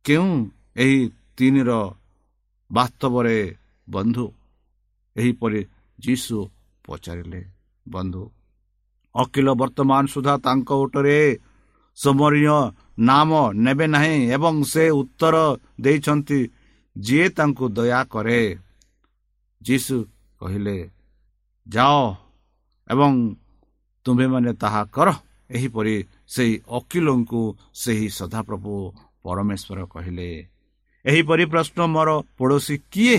କେଉଁ 0.05 0.31
ଏହି 0.77 0.99
ତିନିର 1.37 1.71
ବାସ୍ତବରେ 2.71 3.39
ବନ୍ଧୁ 3.89 4.27
ଏହିପରି 5.17 5.61
ଯୀଶୁ 5.99 6.37
ପଚାରିଲେ 6.85 7.41
ବନ୍ଧୁ 7.87 8.23
ଓକିଲ 9.15 9.49
ବର୍ତ୍ତମାନ 9.55 10.03
ସୁଦ୍ଧା 10.07 10.35
ତାଙ୍କ 10.37 10.71
ଓଟରେ 10.83 11.19
ସମରୀୟ 11.99 12.57
ନାମ 13.09 13.31
ନେବେ 13.65 13.87
ନାହିଁ 13.87 14.17
ଏବଂ 14.37 14.55
ସେ 14.73 14.85
ଉତ୍ତର 15.01 15.37
ଦେଇଛନ୍ତି 15.81 16.41
ଯିଏ 16.97 17.27
ତାଙ୍କୁ 17.29 17.65
ଦୟା 17.69 18.01
କରେ। 18.05 18.41
ଯୀଶୁ 19.63 19.97
କହିଲେ 20.41 20.77
ଯାଅ 21.67 22.01
ଏବଂ 22.91 23.13
ତୁମ୍ଭେମାନେ 24.07 24.53
ତାହା 24.63 24.83
କର। 24.95 25.09
ଏହିପରି 25.51 25.95
ସେହି 26.35 26.55
ଓକିଲଙ୍କୁ 26.69 27.43
ସେହି 27.75 28.09
ସଦାପ୍ରଭୁ 28.19 28.75
ପରମେଶ୍ୱର 29.23 29.79
କହିଲେ 29.87 30.29
ଏହିପରି 31.05 31.45
ପ୍ରଶ୍ନ 31.53 31.79
ମୋର 31.95 32.11
ପଡ଼ୋଶୀ 32.39 32.77
କିଏ? 32.93 33.19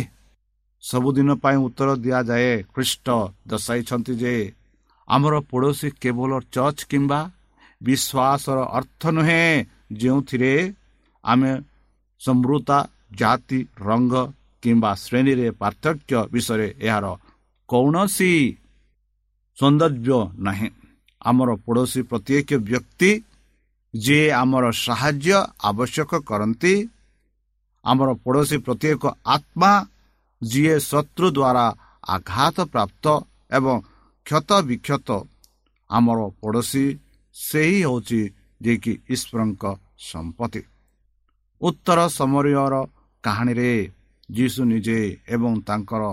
ସବୁଦିନ 0.84 1.29
ପାଇଁ 1.44 1.58
ଉତ୍ତର 1.58 1.89
ଦିଆଯାଏ 2.03 2.51
ଖ୍ରୀଷ୍ଟ 2.74 3.08
ଦର୍ଶାଇଛନ୍ତି 3.48 4.13
ଯେ 4.22 4.34
ଆମର 5.08 5.34
ପଡ଼ୋଶୀ 5.51 5.89
କେବଳ 6.01 6.32
ଚର୍ଚ୍ଚ 6.53 6.79
କିମ୍ବା 6.91 7.20
ବିଶ୍ୱାସର 7.82 8.58
ଅର୍ଥ 8.77 9.01
ନୁହେଁ 9.08 9.65
ଯେଉଁଥିରେ 10.00 10.53
ଆମେ 11.24 11.51
ସମୃତା 12.22 12.77
ଜାତି 13.12 13.60
ରଙ୍ଗ 13.82 14.13
କିମ୍ବା 14.67 14.91
ଶ୍ରେଣୀରେ 15.03 15.47
ପାର୍ଥକ୍ୟ 15.62 16.13
ବିଷୟରେ 16.33 16.67
ଏହାର 16.88 17.05
କୌଣସି 17.69 18.31
ସୌନ୍ଦର୍ଯ୍ୟ 19.57 20.19
ନାହିଁ। 20.45 20.69
ଆମର 21.21 21.50
ପଡ଼ୋଶୀ 21.65 22.01
ପ୍ରତ୍ୟେକ 22.09 22.50
ବ୍ୟକ୍ତି 22.67 23.12
ଯିଏ 23.93 24.27
ଆମର 24.41 24.65
ସାହାଯ୍ୟ 24.86 25.38
ଆବଶ୍ୟକ 25.69 26.12
କରନ୍ତି 26.29 26.74
ଆମର 27.86 28.09
ପଡ଼ୋଶୀ 28.25 28.57
ପ୍ରତ୍ୟେକ 28.65 29.03
ଆତ୍ମା 29.36 29.71
ଯିଏ 30.41 30.75
ଶତ୍ରୁ 30.89 31.27
ଦ୍ୱାରା 31.38 31.65
ଆଘାତ 32.15 32.57
ପ୍ରାପ୍ତ 32.74 33.05
ଏବଂ 33.57 33.75
କ୍ଷତ 34.25 34.50
ବିକ୍ଷତ 34.67 35.09
ଆମର 35.89 36.19
ପଡ଼ୋଶୀ 36.41 36.86
ସେହି 37.36 37.77
ହେଉଛି 37.86 38.21
ଯିଏକି 38.62 38.93
ଈଶ୍ୱରଙ୍କ 39.13 39.63
ସମ୍ପତ୍ତି। 40.09 40.62
ଉତ୍ତର 41.62 41.99
ସମରର 42.17 42.75
କାହାଣୀରେ 43.23 43.71
ଯୀଶୁ 44.30 44.62
ନିଜେ 44.63 44.98
ଏବଂ 45.28 45.52
ତାଙ୍କର 45.68 46.04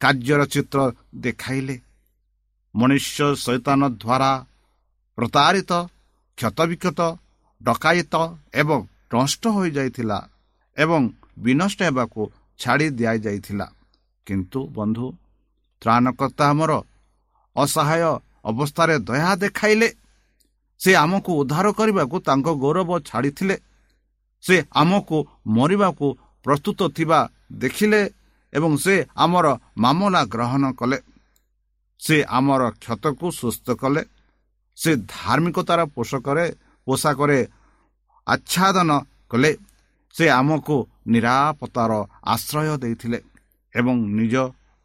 କାର୍ଯ୍ୟର 0.00 0.40
ଚିତ୍ର 0.52 0.78
ଦେଖାଇଲେ। 1.14 1.76
ମନୁଷ୍ୟ 2.74 3.20
ସୈତାନ 3.44 3.80
ଦ୍ୱାରା 4.02 4.30
ପ୍ରତାରିତ 5.18 5.72
କ୍ଷତବିକ୍ଷତ 6.38 7.00
ଡକାୟତ 7.60 8.14
ଏବଂ 8.54 8.80
ନଷ୍ଟ 9.14 9.42
ହୋଇଯାଇଥିଲା 9.46 10.18
ଏବଂ 10.76 11.02
ବିନଷ୍ଟ 11.38 11.78
ହେବାକୁ 11.82 12.22
ଛାଡ଼ି 12.60 12.86
ଦିଆଯାଇଥିଲା। 12.90 13.66
କିନ୍ତୁ 14.26 14.60
ବନ୍ଧୁ 14.76 15.06
ତ୍ରାଣକର୍ତ୍ତା 15.82 16.44
ଆମର 16.48 16.72
ଅସହାୟ 17.56 18.02
ଅବସ୍ଥାରେ 18.44 18.94
ଦୟା 18.98 19.32
ଦେଖାଇଲେ। 19.36 19.88
ସେ 20.80 20.90
ଆମକୁ 20.94 21.30
ଉଦ୍ଧାର 21.40 21.66
କରିବାକୁ 21.78 22.16
ତାଙ୍କ 22.20 22.46
ଗୌରବ 22.62 22.90
ଛାଡ଼ିଥିଲେ। 23.00 23.56
ସେ 24.44 24.56
ଆମକୁ 24.72 25.16
ମରିବାକୁ 25.46 26.06
ପ୍ରସ୍ତୁତ 26.44 26.80
ଥିବା 26.96 27.20
ଦେଖିଲେ 27.52 28.00
ଏବଂ 28.52 28.72
ସେ 28.84 28.94
ଆମର 29.16 29.46
ମାମଲା 29.78 30.22
ଗ୍ରହଣ 30.34 30.64
କଲେ। 30.80 30.98
ସେ 32.00 32.16
ଆମର 32.28 32.62
କ୍ଷତକୁ 32.82 33.26
ସୁସ୍ଥ 33.40 33.66
କଲେ। 33.82 34.02
ସେ 34.78 34.90
ଧାର୍ମିକତାର 35.14 35.80
ପୋଷକରେ 35.94 36.46
ପୋଷାକରେ 36.86 37.38
ଆଚ୍ଛାଦନ 38.26 38.90
କଲେ। 39.30 39.52
ସେ 40.14 40.24
ଆମକୁ 40.30 40.76
ନିରାପତ୍ତାର 41.12 41.92
ଆଶ୍ରୟ 42.24 42.74
ଦେଇଥିଲେ 42.82 43.18
ଏବଂ 43.74 43.96
ନିଜ 44.18 44.34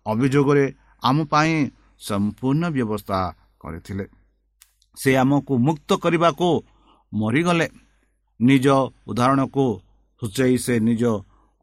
ଅଭିଯୋଗରେ 0.06 0.66
ଆମ 1.04 1.18
ପାଇଁ 1.32 1.54
ସମ୍ପୂର୍ଣ୍ଣ 2.02 2.64
ବ୍ୟବସ୍ଥା 2.76 3.20
କରିଥିଲେ। 3.62 4.06
ସେ 4.98 5.10
ଆମକୁ 5.18 5.54
ମୁକ୍ତ 5.68 5.90
କରିବାକୁ 6.04 6.50
ମରିଗଲେ। 7.12 7.68
ନିଜ 8.40 8.68
ଉଦାହରଣକୁ 9.10 9.66
ସୂଚାଇ 10.22 10.56
ସେ 10.66 10.74
ନିଜ 10.80 11.04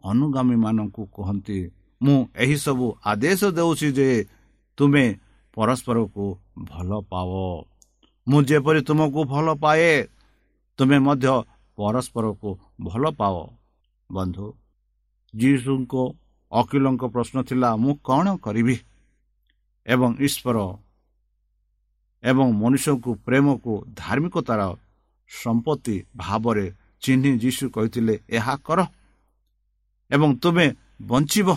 ଅନୁଗାମୀମାନଙ୍କୁ 0.04 1.02
କୁହନ୍ତି 1.14 1.58
ମୁଁ 2.02 2.18
ଏହିସବୁ 2.34 2.86
ଆଦେଶ 3.04 3.40
ଦେଉଛି 3.56 3.88
ଯେ 3.92 4.08
ତୁମେ 4.78 5.04
ପରସ୍ପରକୁ 5.54 6.24
ଭଲ 6.60 6.90
ପାଅ। 7.10 7.40
ମୁଁ 8.26 8.40
ଯେପରି 8.42 8.80
ତୁମକୁ 8.82 9.20
ଭଲ 9.24 9.46
ପାଏ 9.54 9.92
ତୁମେ 10.78 10.98
ମଧ୍ୟ 10.98 11.34
ପରସ୍ପରକୁ 11.78 12.50
ଭଲ 12.80 13.04
ପାଅ। 13.10 13.36
ବନ୍ଧୁ 14.10 14.46
ଯୀଶୁଙ୍କ 15.34 15.94
ଓକିଲଙ୍କ 16.52 17.02
ପ୍ରଶ୍ନ 17.04 17.36
ଥିଲା 17.42 17.68
ମୁଁ 17.76 17.92
କ'ଣ 18.06 18.26
କରିବି? 18.36 18.76
ଏବଂ 19.86 20.10
ଈଶ୍ୱର 20.26 20.58
ଏବଂ 22.22 22.46
ମନୁଷ୍ୟଙ୍କୁ 22.52 23.10
ପ୍ରେମକୁ 23.26 23.72
ଧାର୍ମିକତାର 23.96 24.60
ସମ୍ପତ୍ତି 25.30 25.96
ଭାବରେ 26.16 26.66
ଚିହ୍ନି 27.02 27.30
ଯୀଶୁ 27.38 27.64
କହିଥିଲେ 27.70 28.14
ଏହା 28.28 28.54
କର। 28.66 28.78
ଏବଂ 30.10 30.30
ତୁମେ 30.42 30.66
ବଞ୍ଚିବ। 31.02 31.48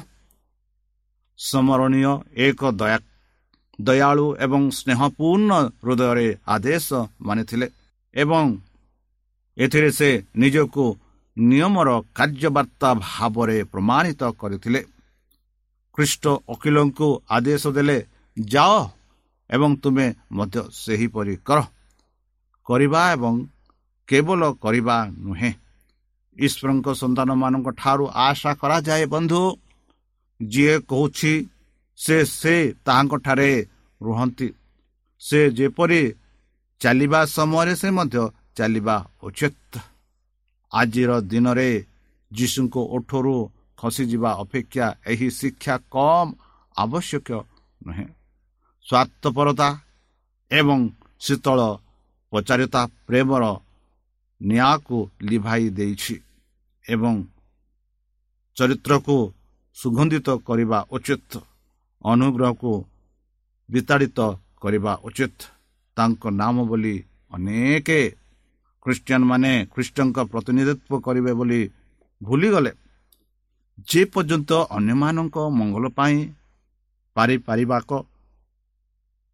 ସ୍ମରଣୀୟ 1.39 2.13
ଏକ 2.45 2.61
ଦୟା 2.71 2.97
ଦୟାଳୁ 3.79 4.25
ଏବଂ 4.45 4.61
ସ୍ନେହପୂର୍ଣ୍ଣ 4.69 5.51
ହୃଦୟରେ 5.83 6.27
ଆଦେଶ 6.47 6.87
ମାନିଥିଲେ 7.21 7.67
ଏବଂ 8.13 8.45
ଏଥିରେ 9.57 9.89
ସେ 9.91 10.09
ନିଜକୁ 10.35 10.85
ନିୟମର 11.37 11.89
କାର୍ଯ୍ୟବାର୍ତ୍ତା 12.17 12.89
ଭାବରେ 13.05 13.57
ପ୍ରମାଣିତ 13.63 14.21
କରିଥିଲେ। 14.41 14.81
ଖ୍ରୀଷ୍ଟ 15.97 16.23
ଓକିଲଙ୍କୁ 16.47 17.07
ଆଦେଶ 17.29 17.63
ଦେଲେ 17.67 17.97
ଯାଅ 18.37 18.77
ଏବଂ 19.49 19.71
ତୁମେ 19.83 20.05
ମଧ୍ୟ 20.31 20.57
ସେହିପରି 20.73 21.35
କର। 21.47 21.59
କରିବା 22.67 23.01
ଏବଂ 23.11 23.33
କେବଳ 24.09 24.41
କରିବା 24.63 24.95
ନୁହେଁ। 25.25 25.51
ଈଶ୍ୱରଙ୍କ 26.39 26.87
ସନ୍ତାନମାନଙ୍କ 26.93 27.67
ଠାରୁ 27.71 28.05
ଆଶା 28.07 28.53
କରାଯାଏ 28.53 29.05
ବନ୍ଧୁ। 29.05 29.41
ଯିଏ 30.41 30.79
କହୁଛି 30.79 31.33
ସେ 31.97 32.25
ସେ 32.25 32.55
ତାହାଙ୍କଠାରେ 32.85 33.67
ରୁହନ୍ତି। 34.01 34.49
ସେ 35.21 35.39
ଯେପରି 35.51 36.01
ଚାଲିବା 36.81 37.25
ସମୟରେ 37.25 37.75
ସେ 37.75 37.89
ମଧ୍ୟ 37.89 38.29
ଚାଲିବା 38.55 38.95
ଉଚିତ। 39.23 39.73
ଆଜିର 40.71 41.11
ଦିନରେ 41.21 41.85
ଯୀଶୁଙ୍କ 42.31 42.75
ଓଠରୁ 42.77 43.35
ଖସିଯିବା 43.77 44.31
ଅପେକ୍ଷା 44.33 44.87
ଏହି 45.07 45.27
ଶିକ୍ଷା 45.31 45.75
କମ୍ 45.77 46.31
ଆବଶ୍ୟକ 46.77 47.29
ନୁହେଁ। 47.85 48.07
ସ୍ୱାର୍ଥପରତା 48.85 49.69
ଏବଂ 50.51 50.79
ଶୀତଳ 51.19 51.59
ପଚାରିତା 52.31 52.81
ପ୍ରେମର 53.07 53.43
ନିଆଁକୁ 54.43 54.97
ଲିଭାଇ 55.29 55.65
ଦେଇଛି 55.77 56.15
ଏବଂ 56.85 57.15
ଚରିତ୍ରକୁ 58.57 59.15
ସୁଗନ୍ଧିତ 59.77 60.27
କରିବା 60.47 60.79
ଉଚିତ 60.95 61.31
ଅନୁଗ୍ରହକୁ 62.05 62.71
ବିତାଡ଼ିତ 63.69 64.19
କରିବା 64.61 64.93
ଉଚିତ। 65.07 65.37
ତାଙ୍କ 65.97 66.23
ନାମ 66.41 66.55
ବୋଲି 66.69 66.95
ଅନେକ 67.33 67.89
ଖ୍ରୀଷ୍ଟିଆନ 68.85 69.21
ମାନେ 69.31 69.51
ଖ୍ରୀଷ୍ଟଙ୍କ 69.73 70.17
ପ୍ରତିନିଧିତ୍ୱ 70.31 71.03
କରିବେ 71.05 71.31
ବୋଲି 71.39 71.61
ଭୁଲିଗଲେ। 72.21 72.71
ଯେ 73.87 74.01
ପର୍ଯ୍ୟନ୍ତ 74.13 74.51
ଅନ୍ୟମାନଙ୍କ 74.77 75.35
ମଙ୍ଗଳ 75.57 75.85
ପାଇଁ 75.97 76.17
ପାରିପାରିବାକ 77.15 77.91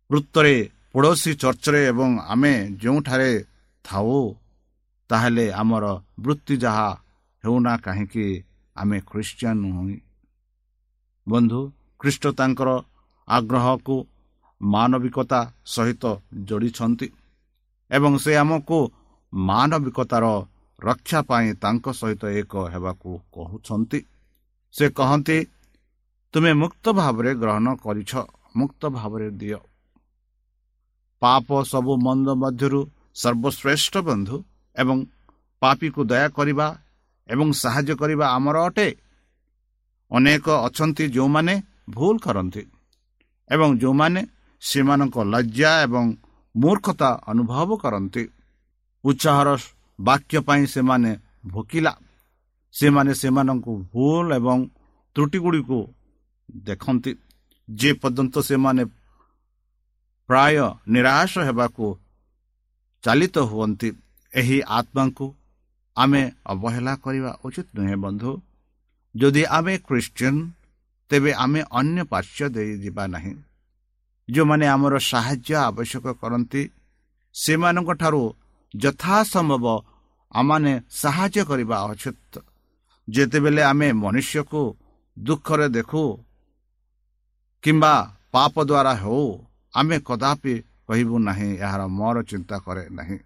ବୃତ୍ତରେ 0.09 0.55
ପଡ଼ୋଶୀ 0.93 1.31
ଚର୍ଚ୍ଚରେ 1.41 1.81
ଏବଂ 1.91 2.09
ଆମେ 2.33 2.53
ଯେଉଁଠାରେ 2.81 3.31
ଥାଉ 3.85 4.13
ତାହେଲେ 5.09 5.45
ଆମର 5.51 5.85
ବୃତ୍ତି 6.19 6.55
ଯାହା 6.57 6.89
ହେଉନା 7.43 7.73
କାହିଁକି 7.77 8.25
ଆମେ 8.75 8.97
ଖ୍ରୀଷ୍ଟିଆନ 8.99 9.57
ନୁହେଁ? 9.57 9.97
ବନ୍ଧୁ 11.27 11.59
ଖ୍ରୀଷ୍ଟ 11.99 12.23
ତାଙ୍କର 12.27 12.69
ଆଗ୍ରହକୁ 13.27 13.95
ମାନବିକତା 14.61 15.41
ସହିତ 15.65 16.03
ଯୋଡ଼ିଛନ୍ତି 16.43 17.07
ଏବଂ 17.91 18.17
ସେ 18.17 18.31
ଆମକୁ 18.35 18.79
ମାନବିକତାର 19.33 20.25
ରକ୍ଷା 20.79 21.19
ପାଇଁ 21.21 21.47
ତାଙ୍କ 21.53 21.85
ସହିତ 21.91 22.23
ଏକ 22.41 22.53
ହେବାକୁ 22.73 23.09
କହୁଛନ୍ତି। 23.33 23.99
ସେ 24.73 24.85
କହନ୍ତି 24.89 25.37
ତୁମେ 26.33 26.51
ମୁକ୍ତ 26.53 26.85
ଭାବରେ 26.91 27.31
ଗ୍ରହଣ 27.35 27.67
କରିଛ 27.75 28.11
ମୁକ୍ତ 28.55 28.81
ଭାବରେ 28.89 29.27
ଦିଅ। 29.31 29.59
ପାପ 31.21 31.47
ସବୁ 31.63 31.93
ମନ୍ଦ 31.97 32.27
ମଧ୍ୟରୁ 32.35 32.81
ସର୍ବଶ୍ରେଷ୍ଠ 33.15 33.93
ବନ୍ଧୁ। 33.97 34.37
ଏବଂ 34.81 34.97
ପାପିକୁ 35.61 36.01
ଦୟା 36.11 36.27
କରିବା 36.37 36.67
ଏବଂ 37.29 37.47
ସାହାଯ୍ୟ 37.61 37.93
କରିବା 38.01 38.25
ଆମର 38.35 38.57
ଅଟେ 38.67 38.87
ଅନେକ 40.11 40.45
ଅଛନ୍ତି 40.67 41.03
ଯେଉଁମାନେ 41.15 41.53
ଭୁଲ 41.89 42.15
କରନ୍ତି 42.25 42.63
ଏବଂ 43.49 43.69
ଯେଉଁମାନେ 43.81 44.21
ସେମାନଙ୍କ 44.61 45.17
ଲଜ୍ଜା 45.33 45.71
ଏବଂ 45.85 46.05
ମୂର୍ଖତା 46.55 47.09
ଅନୁଭବ 47.31 47.69
କରନ୍ତି 47.83 48.23
ଉତ୍ସାହର 49.03 49.49
ବାକ୍ୟ 49.99 50.35
ପାଇଁ 50.47 50.63
ସେମାନେ 50.73 51.11
ଭୋକିଲା 51.45 51.93
ସେମାନେ 52.73 53.11
ସେମାନଙ୍କୁ 53.13 53.71
ଭୁଲ 53.93 54.27
ଏବଂ 54.39 54.59
ତ୍ରୁଟିଗୁଡ଼ିକୁ 55.15 55.79
ଦେଖନ୍ତି। 56.65 57.11
ଯେ 57.69 57.91
ପର୍ଯ୍ୟନ୍ତ 58.01 58.35
ସେମାନେ 58.39 58.83
ପ୍ରାୟ 60.29 60.55
ନିରାଶ 60.87 61.33
ହେବାକୁ 61.47 61.85
ଚାଲିତ 63.03 63.35
ହୁଅନ୍ତି। 63.49 63.89
ଏହି 64.33 64.57
ଆତ୍ମାଙ୍କୁ 64.61 65.27
ଆମେ 65.97 66.21
ଅବହେଳା 66.45 66.93
କରିବା 66.95 67.31
ଉଚିତ 67.45 67.67
ନୁହେଁ 67.75 67.97
ବନ୍ଧୁ। 67.97 68.31
ଯଦି 69.15 69.43
ଆମେ 69.45 69.73
ଖ୍ରୀଷ୍ଟିଆନ 69.77 70.35
ତେବେ 71.11 71.31
ଆମେ 71.33 71.61
ଅନ୍ୟ 71.71 72.01
ପାର୍ଶ୍ଵ 72.03 72.47
ଦେଇଯିବା 72.47 73.03
ନାହିଁ। 73.07 73.33
ଯେଉଁମାନେ 74.29 74.65
ଆମର 74.67 74.93
ସାହାଯ୍ୟ 75.11 75.55
ଆବଶ୍ୟକ 75.69 76.05
କରନ୍ତି 76.21 76.61
ସେମାନଙ୍କଠାରୁ 77.35 78.23
ଯଥାସମ୍ଭବ 78.73 79.65
ଆମମାନେ 80.31 80.73
ସାହାଯ୍ୟ 80.91 81.43
କରିବା 81.45 81.77
ଉଚିତ। 81.83 82.33
ଯେତେବେଳେ 83.07 83.61
ଆମେ 83.61 83.87
ମନୁଷ୍ୟକୁ 83.93 84.61
ଦୁଃଖରେ 85.17 85.67
ଦେଖୁ 85.69 86.03
କିମ୍ବା 87.63 87.93
ପାପ 88.31 88.53
ଦ୍ୱାରା 88.63 88.93
ହେଉ 89.03 89.25
ଆମେ 89.73 89.97
କଦାପି 89.99 90.53
କହିବୁ 90.87 91.15
ନାହିଁ 91.19 91.49
ଏହାର 91.57 91.81
ମୋର 91.97 92.17
ଚିନ୍ତା 92.23 92.57
କରେ 92.59 92.83
ନାହିଁ। 92.89 93.17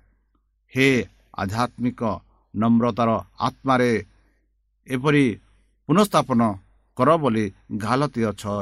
ହେ 0.74 0.88
ଆଧ୍ୟାତ୍ମିକ 1.42 2.02
ନମ୍ରତାର 2.54 3.10
ଆତ୍ମାରେ 3.48 3.92
ଏପରି 4.88 5.26
ପୁନଃସ୍ଥାପନ 5.90 6.42
କର 6.98 7.10
ବୋଲି 7.22 7.46
ଗାଲତୀୟ 7.84 8.30
ଛଅ 8.42 8.58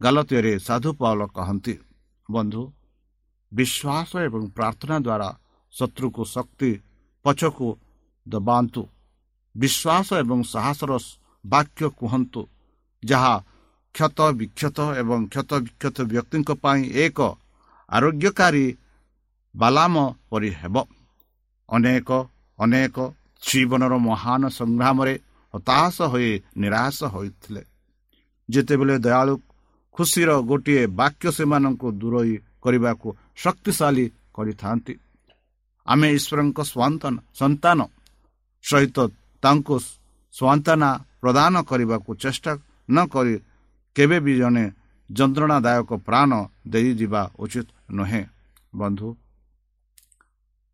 ଗାଲତୀୟରେ 0.00 0.52
ସାଧୁ 0.66 0.90
ପାଉଲ 1.00 1.20
କହନ୍ତି। 1.36 1.74
ବନ୍ଧୁ 2.28 2.62
ବିଶ୍ୱାସ 3.52 4.10
ଏବଂ 4.26 4.42
ପ୍ରାର୍ଥନା 4.56 4.96
ଦ୍ୱାରା 5.06 5.28
ଶତ୍ରୁକୁ 5.74 6.22
ଶକ୍ତି 6.34 6.70
ପଛକୁ 7.24 7.68
ଦବାନ୍ତୁ। 8.26 8.82
ବିଶ୍ୱାସ 9.54 10.08
ଏବଂ 10.22 10.38
ସାହସର 10.52 10.92
ବାକ୍ୟ 11.44 11.82
କୁହନ୍ତୁ 11.98 12.40
ଯାହା 13.02 13.34
କ୍ଷତ 13.94 14.18
ବିକ୍ଷତ 14.38 14.78
ଏବଂ 15.00 15.20
କ୍ଷତ 15.32 15.50
ବିକ୍ଷତ 15.64 15.96
ବ୍ୟକ୍ତିଙ୍କ 16.12 16.50
ପାଇଁ 16.64 16.82
ଏକ 17.04 17.18
ଆରୋଗ୍ୟକାରୀ 17.88 18.66
ବାଲାମ 19.54 19.94
ପରି 20.30 20.50
ହେବ। 20.60 20.76
ଅନେକ 21.70 22.10
ଅନେକ 22.58 22.96
ଜୀବନର 23.42 23.92
ମହାନ 24.08 24.42
ସଂଗ୍ରାମରେ 24.58 25.14
ହତାଶ 25.54 25.96
ହୋଇ 26.12 26.30
ନିରାଶ 26.60 26.98
ହୋଇଥିଲେ। 27.14 27.62
ଯେତେବେଳେ 28.48 28.96
ଦୟାଳୁ 29.04 29.34
ଖୁସିର 29.94 30.30
ଗୋଟିଏ 30.50 30.82
ବାକ୍ୟ 31.00 31.26
ସେମାନଙ୍କୁ 31.36 31.88
ଦୂରଇ 32.00 32.34
କରିବାକୁ 32.62 33.08
ଶକ୍ତିଶାଳୀ 33.42 34.06
କରିଥାନ୍ତି 34.36 34.94
ଆମେ 35.86 36.08
ଈଶ୍ୱରଙ୍କ 36.16 36.58
ସନ୍ତାନ 37.40 37.78
ସହିତ 38.64 38.98
ତାଙ୍କୁ 39.42 39.76
ସ୍ୱାନ୍ତନା 40.34 40.90
ପ୍ରଦାନ 41.22 41.54
କରିବାକୁ 41.70 42.10
ଚେଷ୍ଟା 42.22 42.52
ନ 42.88 42.96
କରି 43.12 43.34
କେବେ 43.96 44.18
ବି 44.24 44.32
ଜଣେ 44.40 44.64
ଯନ୍ତ୍ରଣାଦାୟକ 45.10 45.90
ପ୍ରାଣ 46.06 46.30
ଦେଇଯିବା 46.72 47.22
ଉଚିତ 47.42 47.68
ନୁହେଁ। 47.96 48.22
ବନ୍ଧୁ 48.72 49.08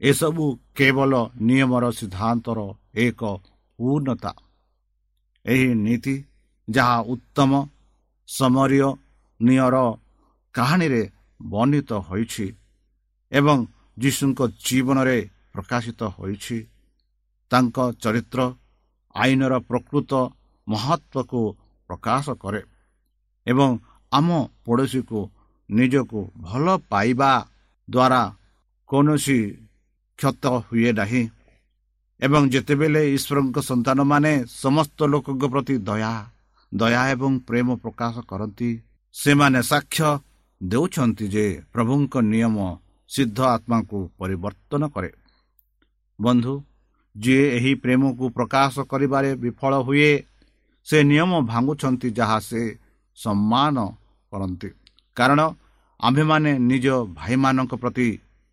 ଏସବୁ 0.00 0.44
କେବଳ 0.76 1.12
ନିୟମର 1.40 1.84
ସିଦ୍ଧାନ୍ତର 1.98 2.58
ଏକ 2.94 3.20
ପୂର୍ଣ୍ଣତା। 3.78 4.32
ଏହି 5.44 5.68
ନୀତି 5.84 6.14
ଯାହା 6.68 6.98
ଉତ୍ତମ 7.12 7.50
ସମରୀୟ 8.28 8.88
ନିୟର 9.40 9.76
କାହାଣୀରେ 10.54 11.02
ବର୍ଣ୍ଣିତ 11.40 11.90
ହୋଇଛି 12.08 12.46
ଏବଂ 13.32 13.58
ଯୀଶୁଙ୍କ 13.98 14.40
ଜୀବନରେ 14.66 15.18
ପ୍ରକାଶିତ 15.52 16.00
ହୋଇଛି 16.16 16.58
ତାଙ୍କ 17.50 17.76
ଚରିତ୍ର 18.02 18.40
ଆଇନର 19.14 19.54
ପ୍ରକୃତ 19.68 20.12
ମହତ୍ଵକୁ 20.66 21.42
ପ୍ରକାଶ 21.90 22.26
କରେ 22.42 22.62
ଏବଂ 23.46 23.70
ଆମ 24.12 24.28
ପଡ଼ୋଶୀକୁ 24.64 25.20
ନିଜକୁ 25.70 26.20
ଭଲ 26.40 26.66
ପାଇବା 26.90 27.30
ଦ୍ୱାରା 27.88 28.22
କୌଣସି 28.88 29.38
କ୍ଷତ 30.18 30.44
ହୁଏ 30.66 30.90
ନାହିଁ। 30.98 31.22
ଏବଂ 32.20 32.42
ଯେତେବେଳେ 32.52 33.02
ଈଶ୍ୱରଙ୍କ 33.16 33.56
ସନ୍ତାନମାନେ 33.70 34.32
ସମସ୍ତ 34.62 34.98
ଲୋକଙ୍କ 35.12 35.42
ପ୍ରତି 35.52 35.74
ଦୟା 35.88 36.14
ଦୟା 36.72 37.02
ଏବଂ 37.14 37.32
ପ୍ରେମ 37.48 37.68
ପ୍ରକାଶ 37.82 38.14
କରନ୍ତି 38.30 38.70
ସେମାନେ 39.14 39.60
ସାକ୍ଷ୍ୟ 39.70 40.08
ଦେଉଛନ୍ତି 40.60 41.26
ଯେ 41.34 41.46
ପ୍ରଭୁଙ୍କ 41.72 42.14
ନିୟମ 42.32 42.56
ସିଦ୍ଧ 43.10 43.38
ଆତ୍ମାକୁ 43.54 43.98
ପରିବର୍ତ୍ତନ 44.18 44.82
କରେ। 44.94 45.10
ବନ୍ଧୁ 46.18 46.54
ଯିଏ 47.16 47.44
ଏହି 47.56 47.72
ପ୍ରେମକୁ 47.82 48.24
ପ୍ରକାଶ 48.36 48.74
କରିବାରେ 48.90 49.30
ବିଫଳ 49.42 49.72
ହୁଏ 49.86 50.10
ସେ 50.86 50.98
ନିୟମ 51.10 51.32
ଭାଙ୍ଗୁଛନ୍ତି 51.50 52.08
ଯାହା 52.18 52.38
ସେ 52.48 52.62
ସମ୍ମାନ 53.18 53.76
କରନ୍ତି। 54.32 54.70
କାରଣ 55.16 55.40
ଆମ୍ଭେମାନେ 56.00 56.52
ନିଜ 56.70 56.86
ଭାଇମାନଙ୍କ 57.18 57.72
ପ୍ରତି 57.82 58.08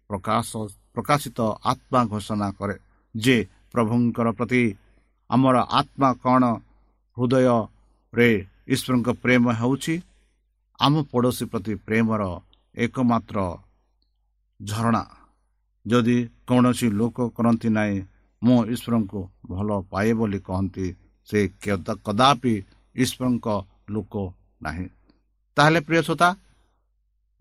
ପ୍ରକାଶ 0.09 0.49
ପ୍ରକାଶିତ 0.95 1.39
ଆତ୍ମା 1.71 2.01
ଘୋଷଣା 2.11 2.47
କରେ 2.57 2.75
ଯେ 3.15 3.37
ପ୍ରଭୁଙ୍କର 3.73 4.27
ପ୍ରତି 4.37 4.63
ଆମର 5.29 5.55
ଆତ୍ମା 5.79 6.09
କ'ଣ 6.23 6.43
ହୃଦୟରେ 7.17 8.29
ଈଶ୍ୱରଙ୍କ 8.73 9.09
ପ୍ରେମ 9.23 9.43
ହେଉଛି? 9.59 9.95
ଆମ 10.79 10.93
ପଡ଼ୋଶୀ 11.11 11.45
ପ୍ରତି 11.51 11.73
ପ୍ରେମର 11.87 12.21
ଏକମାତ୍ର 12.75 13.37
ଝରଣା। 14.59 15.03
ଯଦି 15.85 16.17
କୌଣସି 16.47 16.87
ଲୋକ 16.99 17.17
କରନ୍ତି 17.35 17.69
ନାହିଁ 17.77 17.97
ମୁଁ 18.41 18.59
ଈଶ୍ୱରଙ୍କୁ 18.73 19.19
ଭଲ 19.51 19.69
ପାଏ 19.91 20.11
ବୋଲି 20.19 20.39
କହନ୍ତି 20.47 20.85
ସେ 21.27 21.39
କଦାପି 22.05 22.53
ଈଶ୍ୱରଙ୍କ 22.95 23.47
ଲୋକ 23.93 24.13
ନାହିଁ। 24.61 24.87
ତାହେଲେ 25.57 25.79
ପ୍ରିୟସତା 25.87 26.29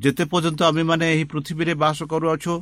ଯେତେ 0.00 0.24
ପର୍ଯ୍ୟନ୍ତ 0.30 0.60
ଆମେମାନେ 0.70 1.06
ଏହି 1.12 1.24
ପୃଥିବୀରେ 1.32 1.74
ବାସ 1.82 1.98
କରୁଅଛୁ 2.12 2.54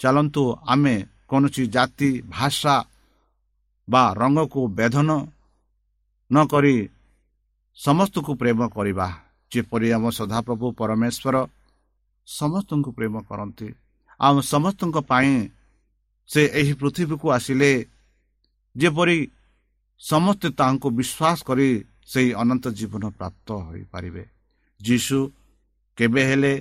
ଚାଲନ୍ତୁ 0.00 0.42
ଆମେ 0.72 0.94
କୌଣସି 1.28 1.62
ଜାତି 1.74 2.10
ଭାଷା 2.34 2.74
ବା 3.88 4.02
ରଙ୍ଗକୁ 4.20 4.60
ବେଧନ 4.78 5.10
ନ 6.30 6.36
କରି 6.52 6.76
ସମସ୍ତଙ୍କୁ 7.78 8.32
ପ୍ରେମ 8.40 8.60
କରିବା। 8.76 9.08
ଯେପରି 9.52 9.88
ଆମ 9.96 10.04
ସଦାପ୍ରଭୁ 10.18 10.66
ପରମେଶ୍ୱର 10.80 11.36
ସମସ୍ତଙ୍କୁ 12.28 12.90
ପ୍ରେମ 12.98 13.14
କରନ୍ତି 13.28 13.68
ଆଉ 14.20 14.36
ସମସ୍ତଙ୍କ 14.52 14.96
ପାଇଁ 15.10 15.32
ସେ 16.28 16.42
ଏହି 16.60 16.72
ପୃଥିବୀକୁ 16.80 17.26
ଆସିଲେ। 17.36 17.72
ଯେପରି 18.76 19.18
ସମସ୍ତେ 20.00 20.48
ତାହାଙ୍କୁ 20.58 20.88
ବିଶ୍ୱାସ 20.98 21.38
କରି 21.48 21.68
ସେହି 22.10 22.30
ଅନନ୍ତ 22.42 22.64
ଜୀବନ 22.78 23.04
ପ୍ରାପ୍ତ 23.18 23.48
ହୋଇପାରିବେ। 23.66 24.24
ଯୀଶୁ 24.80 25.18
କେବେ 25.98 26.22
ହେଲେ 26.28 26.54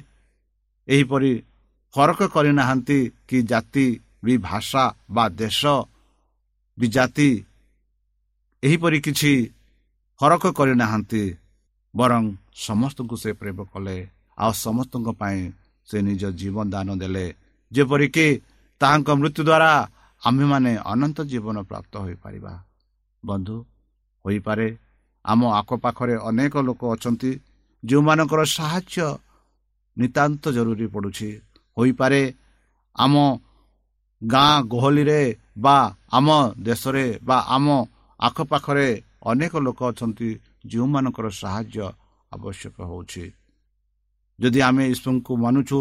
ଏହିପରି 0.88 1.34
ଫରକ 1.95 2.19
କରିନାହାନ୍ତି 2.28 2.99
କି 3.28 3.38
ଜାତି 3.41 3.86
ବି 4.23 4.34
ଭାଷା 4.39 4.84
ବା 5.12 5.25
ଦେଶ 5.39 5.62
ବି 6.78 6.88
ଜାତି 6.88 7.30
ଏହିପରି 8.63 8.99
କିଛି 9.02 9.34
ଫରକ 10.19 10.43
କରିନାହାନ୍ତି 10.52 11.23
ବରଂ 11.93 12.23
ସମସ୍ତଙ୍କୁ 12.60 13.15
ସେ 13.17 13.32
ପ୍ରେମ 13.34 13.60
କଲେ 13.71 13.97
ଆଉ 14.38 14.52
ସମସ୍ତଙ୍କ 14.58 15.10
ପାଇଁ 15.21 15.39
ସେ 15.88 15.97
ନିଜ 16.02 16.23
ଜୀବନ 16.39 16.65
ଦାନ 16.69 16.89
ଦେଲେ 17.02 17.25
ଯେପରିକି 17.71 18.28
ତାହାଙ୍କ 18.82 19.10
ମୃତ୍ୟୁ 19.19 19.41
ଦ୍ୱାରା 19.43 19.71
ଆମ୍ଭେମାନେ 20.21 20.71
ଅନନ୍ତ 20.91 21.17
ଜୀବନ 21.32 21.58
ପ୍ରାପ୍ତ 21.69 21.93
ହୋଇପାରିବା 22.04 22.54
ବନ୍ଧୁ 23.23 23.58
ହୋଇପାରେ 24.25 24.67
ଆମ 25.25 25.41
ଆଖପାଖରେ 25.60 26.15
ଅନେକ 26.30 26.54
ଲୋକ 26.67 26.82
ଅଛନ୍ତି 26.95 27.32
ଯେଉଁମାନଙ୍କର 27.84 28.41
ସାହାଯ୍ୟ 28.58 29.08
ନିତାନ୍ତ 29.97 30.43
ଜରୁରୀ 30.56 30.88
ପଡ଼ୁଛି 30.88 31.30
ହୋଇପାରେ। 31.80 32.22
ଆମ 32.96 33.13
ଗାଁ 34.22 34.54
ଗହଳିରେ 34.72 35.22
ବା 35.63 35.78
ଆମ 36.18 36.28
ଦେଶରେ 36.68 37.06
ବା 37.28 37.38
ଆମ 37.56 37.68
ଆଖପାଖରେ 38.20 38.89
ଅନେକ 39.30 39.54
ଲୋକ 39.65 39.80
ଅଛନ୍ତି 39.92 40.30
ଯେଉଁମାନଙ୍କର 40.72 41.28
ସାହାଯ୍ୟ 41.42 41.86
ଆବଶ୍ୟକ 42.32 42.76
ହେଉଛି। 42.89 43.26
ଯଦି 44.39 44.60
ଆମେ 44.68 44.84
ଈଶ୍ୱରଙ୍କୁ 44.94 45.34
ମାନୁଛୁ 45.44 45.80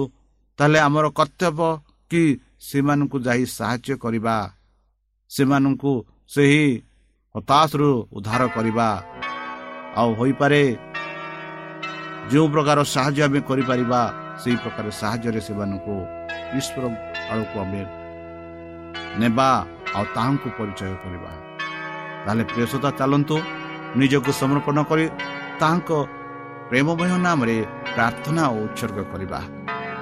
ତାହେଲେ 0.58 0.78
ଆମର 0.86 1.06
କର୍ତ୍ତବ୍ୟ 1.18 1.70
କି 2.10 2.22
ସେମାନଙ୍କୁ 2.68 3.16
ଯାଇ 3.26 3.42
ସାହାଯ୍ୟ 3.58 3.94
କରିବା 4.04 4.36
ସେମାନଙ୍କୁ 5.30 5.92
ସେହି 6.34 6.64
ହତାଶରୁ 7.34 7.90
ଉଦ୍ଧାର 8.16 8.42
କରିବା 8.56 8.88
ଆଉ 9.98 10.10
ହୋଇପାରେ। 10.18 10.62
ଯେଉଁ 12.30 12.46
ପ୍ରକାର 12.54 12.78
ସାହାଯ୍ୟ 12.94 13.20
ଆମେ 13.26 13.40
କରିପାରିବା 13.48 14.02
ସେହି 14.42 14.56
ପ୍ରକାର 14.62 14.86
ସାହାଯ୍ୟରେ 15.00 15.40
ସେମାନଙ୍କୁ 15.46 15.94
ଈଶ୍ୱର 16.58 16.84
ଆଡ଼କୁ 17.32 17.56
ଆମେ 17.64 17.82
ନେବା 19.20 19.48
ଆଉ 19.96 20.04
ତାହାଙ୍କୁ 20.16 20.48
ପରିଚୟ 20.58 20.94
କରିବା। 21.02 21.32
ତାହେଲେ 22.24 22.44
ପ୍ରିୟସତା 22.50 22.90
ଚାଲନ୍ତୁ 22.98 23.36
ନିଜକୁ 24.00 24.30
ସମର୍ପଣ 24.40 24.76
କରି 24.90 25.04
ତାହାଙ୍କ 25.60 25.90
ପ୍ରେମମୟ 26.70 27.12
ନାମରେ 27.26 27.56
ପ୍ରାର୍ଥନା 27.94 28.42
ଓ 28.54 28.56
ଉତ୍ସର୍ଗ 28.66 28.98
କରିବା। 29.12 29.40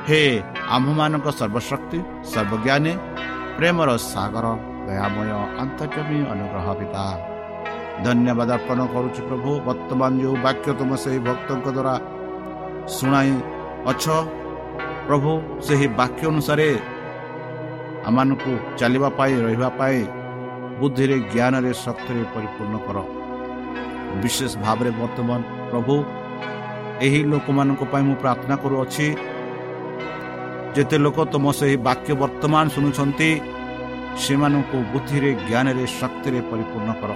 ହେ 0.07 0.21
ଆମ୍ଭମାନଙ୍କ 0.75 1.27
ସର୍ବଶକ୍ତି 1.41 1.99
ସର୍ବଜ୍ଞାନୀ 2.33 2.93
ପ୍ରେମର 3.59 3.89
ସାଗର 4.13 4.47
ଦୟାମୟ 4.87 5.31
ଅନ୍ତର୍ଜମୀ 5.63 6.19
ଅନୁଗ୍ରହ 6.33 6.67
ପିତା। 6.81 7.05
ଧନ୍ୟବାଦ 8.05 8.51
ଅର୍ପଣ 8.59 8.79
କରୁଛି 8.95 9.21
ପ୍ରଭୁ 9.29 9.51
ବର୍ତ୍ତମାନ 9.67 10.13
ଯେଉଁ 10.23 10.37
ବାକ୍ୟ 10.47 10.69
ତୁମ 10.79 10.91
ସେହି 11.03 11.19
ଭକ୍ତଙ୍କ 11.29 11.67
ଦ୍ୱାରା 11.77 11.95
ଶୁଣାଇ 12.97 13.33
ଅଛ? 13.91 14.05
ପ୍ରଭୁ 15.07 15.33
ସେହି 15.67 15.87
ବାକ୍ୟ 15.99 16.23
ଅନୁସାରେ 16.33 16.69
ଆମମାନଙ୍କୁ 18.09 18.53
ଚାଲିବା 18.79 19.09
ପାଇଁ 19.19 19.35
ରହିବା 19.45 19.69
ପାଇଁ 19.81 19.99
ବୁଦ୍ଧିରେ 20.79 21.17
ଜ୍ଞାନରେ 21.33 21.73
ଶକ୍ତିରେ 21.85 22.23
ପରିପୂର୍ଣ୍ଣ 22.35 22.77
କର। 22.87 22.97
ବିଶେଷ 24.23 24.53
ଭାବରେ 24.65 24.91
ବର୍ତ୍ତମାନ 25.01 25.41
ପ୍ରଭୁ 25.71 25.95
ଏହି 27.07 27.21
ଲୋକମାନଙ୍କ 27.33 27.83
ପାଇଁ 27.93 28.05
ମୁଁ 28.09 28.17
ପ୍ରାର୍ଥନା 28.23 28.57
କରୁଅଛି 28.63 29.07
ଯେତେ 30.75 30.97
ଲୋକ 31.05 31.19
ତୁମ 31.33 31.45
ସେହି 31.59 31.77
ବାକ୍ୟ 31.89 32.11
ବର୍ତ୍ତମାନ 32.23 32.65
ଶୁଣୁଛନ୍ତି 32.75 33.31
ସେମାନଙ୍କୁ 34.23 34.79
ବୁଦ୍ଧିରେ 34.93 35.31
ଜ୍ଞାନରେ 35.49 35.85
ଶକ୍ତିରେ 36.01 36.41
ପରିପୂର୍ଣ୍ଣ 36.51 36.91
କର। 37.01 37.11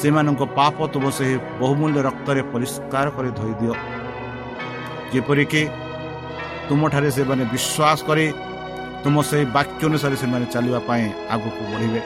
ସେମାନଙ୍କ 0.00 0.42
ପାପ 0.58 0.76
ତୁମ 0.92 1.04
ସେହି 1.18 1.36
ବହୁମୂଲ୍ୟ 1.60 1.98
ରକ୍ତରେ 2.08 2.42
ପରିଷ୍କାର 2.52 3.06
କରି 3.16 3.30
ଧୋଇଦିଅ। 3.40 3.74
ଯେପରିକି 5.12 5.62
ତୁମଠାରେ 6.68 7.10
ସେମାନେ 7.16 7.44
ବିଶ୍ୱାସ 7.52 7.98
କରି 8.08 8.26
ତୁମ 9.02 9.16
ସେହି 9.28 9.44
ବାକ୍ୟ 9.56 9.82
ଅନୁସାରେ 9.88 10.16
ସେମାନେ 10.22 10.46
ଚାଲିବା 10.54 10.80
ପାଇଁ 10.88 11.04
ଆଗକୁ 11.34 11.62
ବଢ଼ିବେ। 11.72 12.02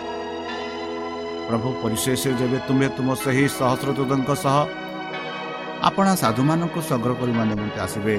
ପ୍ରଭୁ 1.48 1.68
ପରିଶେଷ 1.82 2.22
ଯେବେ 2.40 2.58
ତୁମେ 2.68 2.86
ତୁମ 2.96 3.08
ସେହି 3.24 3.44
ସହସ୍ରଦୂତଙ୍କ 3.58 4.30
ସହ 4.44 4.56
ଆପଣ 5.88 6.06
ସାଧୁମାନଙ୍କୁ 6.22 6.80
ସଂଗ୍ରହ 6.90 7.14
କରିବା 7.20 7.42
ନିମନ୍ତେ 7.50 7.78
ଆସିବେ 7.86 8.16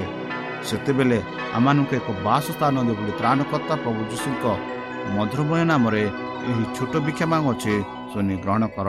ସେତେବେଳେ 0.68 1.18
ଆମମାନଙ୍କୁ 1.56 1.92
ଏକ 1.98 2.08
ବାସସ୍ଥାନ 2.26 2.74
ଦେବ 2.86 2.96
ବୋଲି 2.98 3.12
ତ୍ରାଣକର୍ତ୍ତା 3.20 3.74
ପ୍ରଭୁ 3.82 4.00
ଯୀଶୁଙ୍କ 4.10 4.44
ମଧୁରମୟ 5.16 5.62
ନାମରେ 5.70 6.04
ଏହି 6.50 6.64
ଛୋଟ 6.76 6.92
ଭିକ୍ଷା 7.06 7.26
ମାଗ 7.32 7.44
ଅଛି 7.52 7.74
ଶୁଣି 8.10 8.34
ଗ୍ରହଣ 8.44 8.62
କର। 8.76 8.88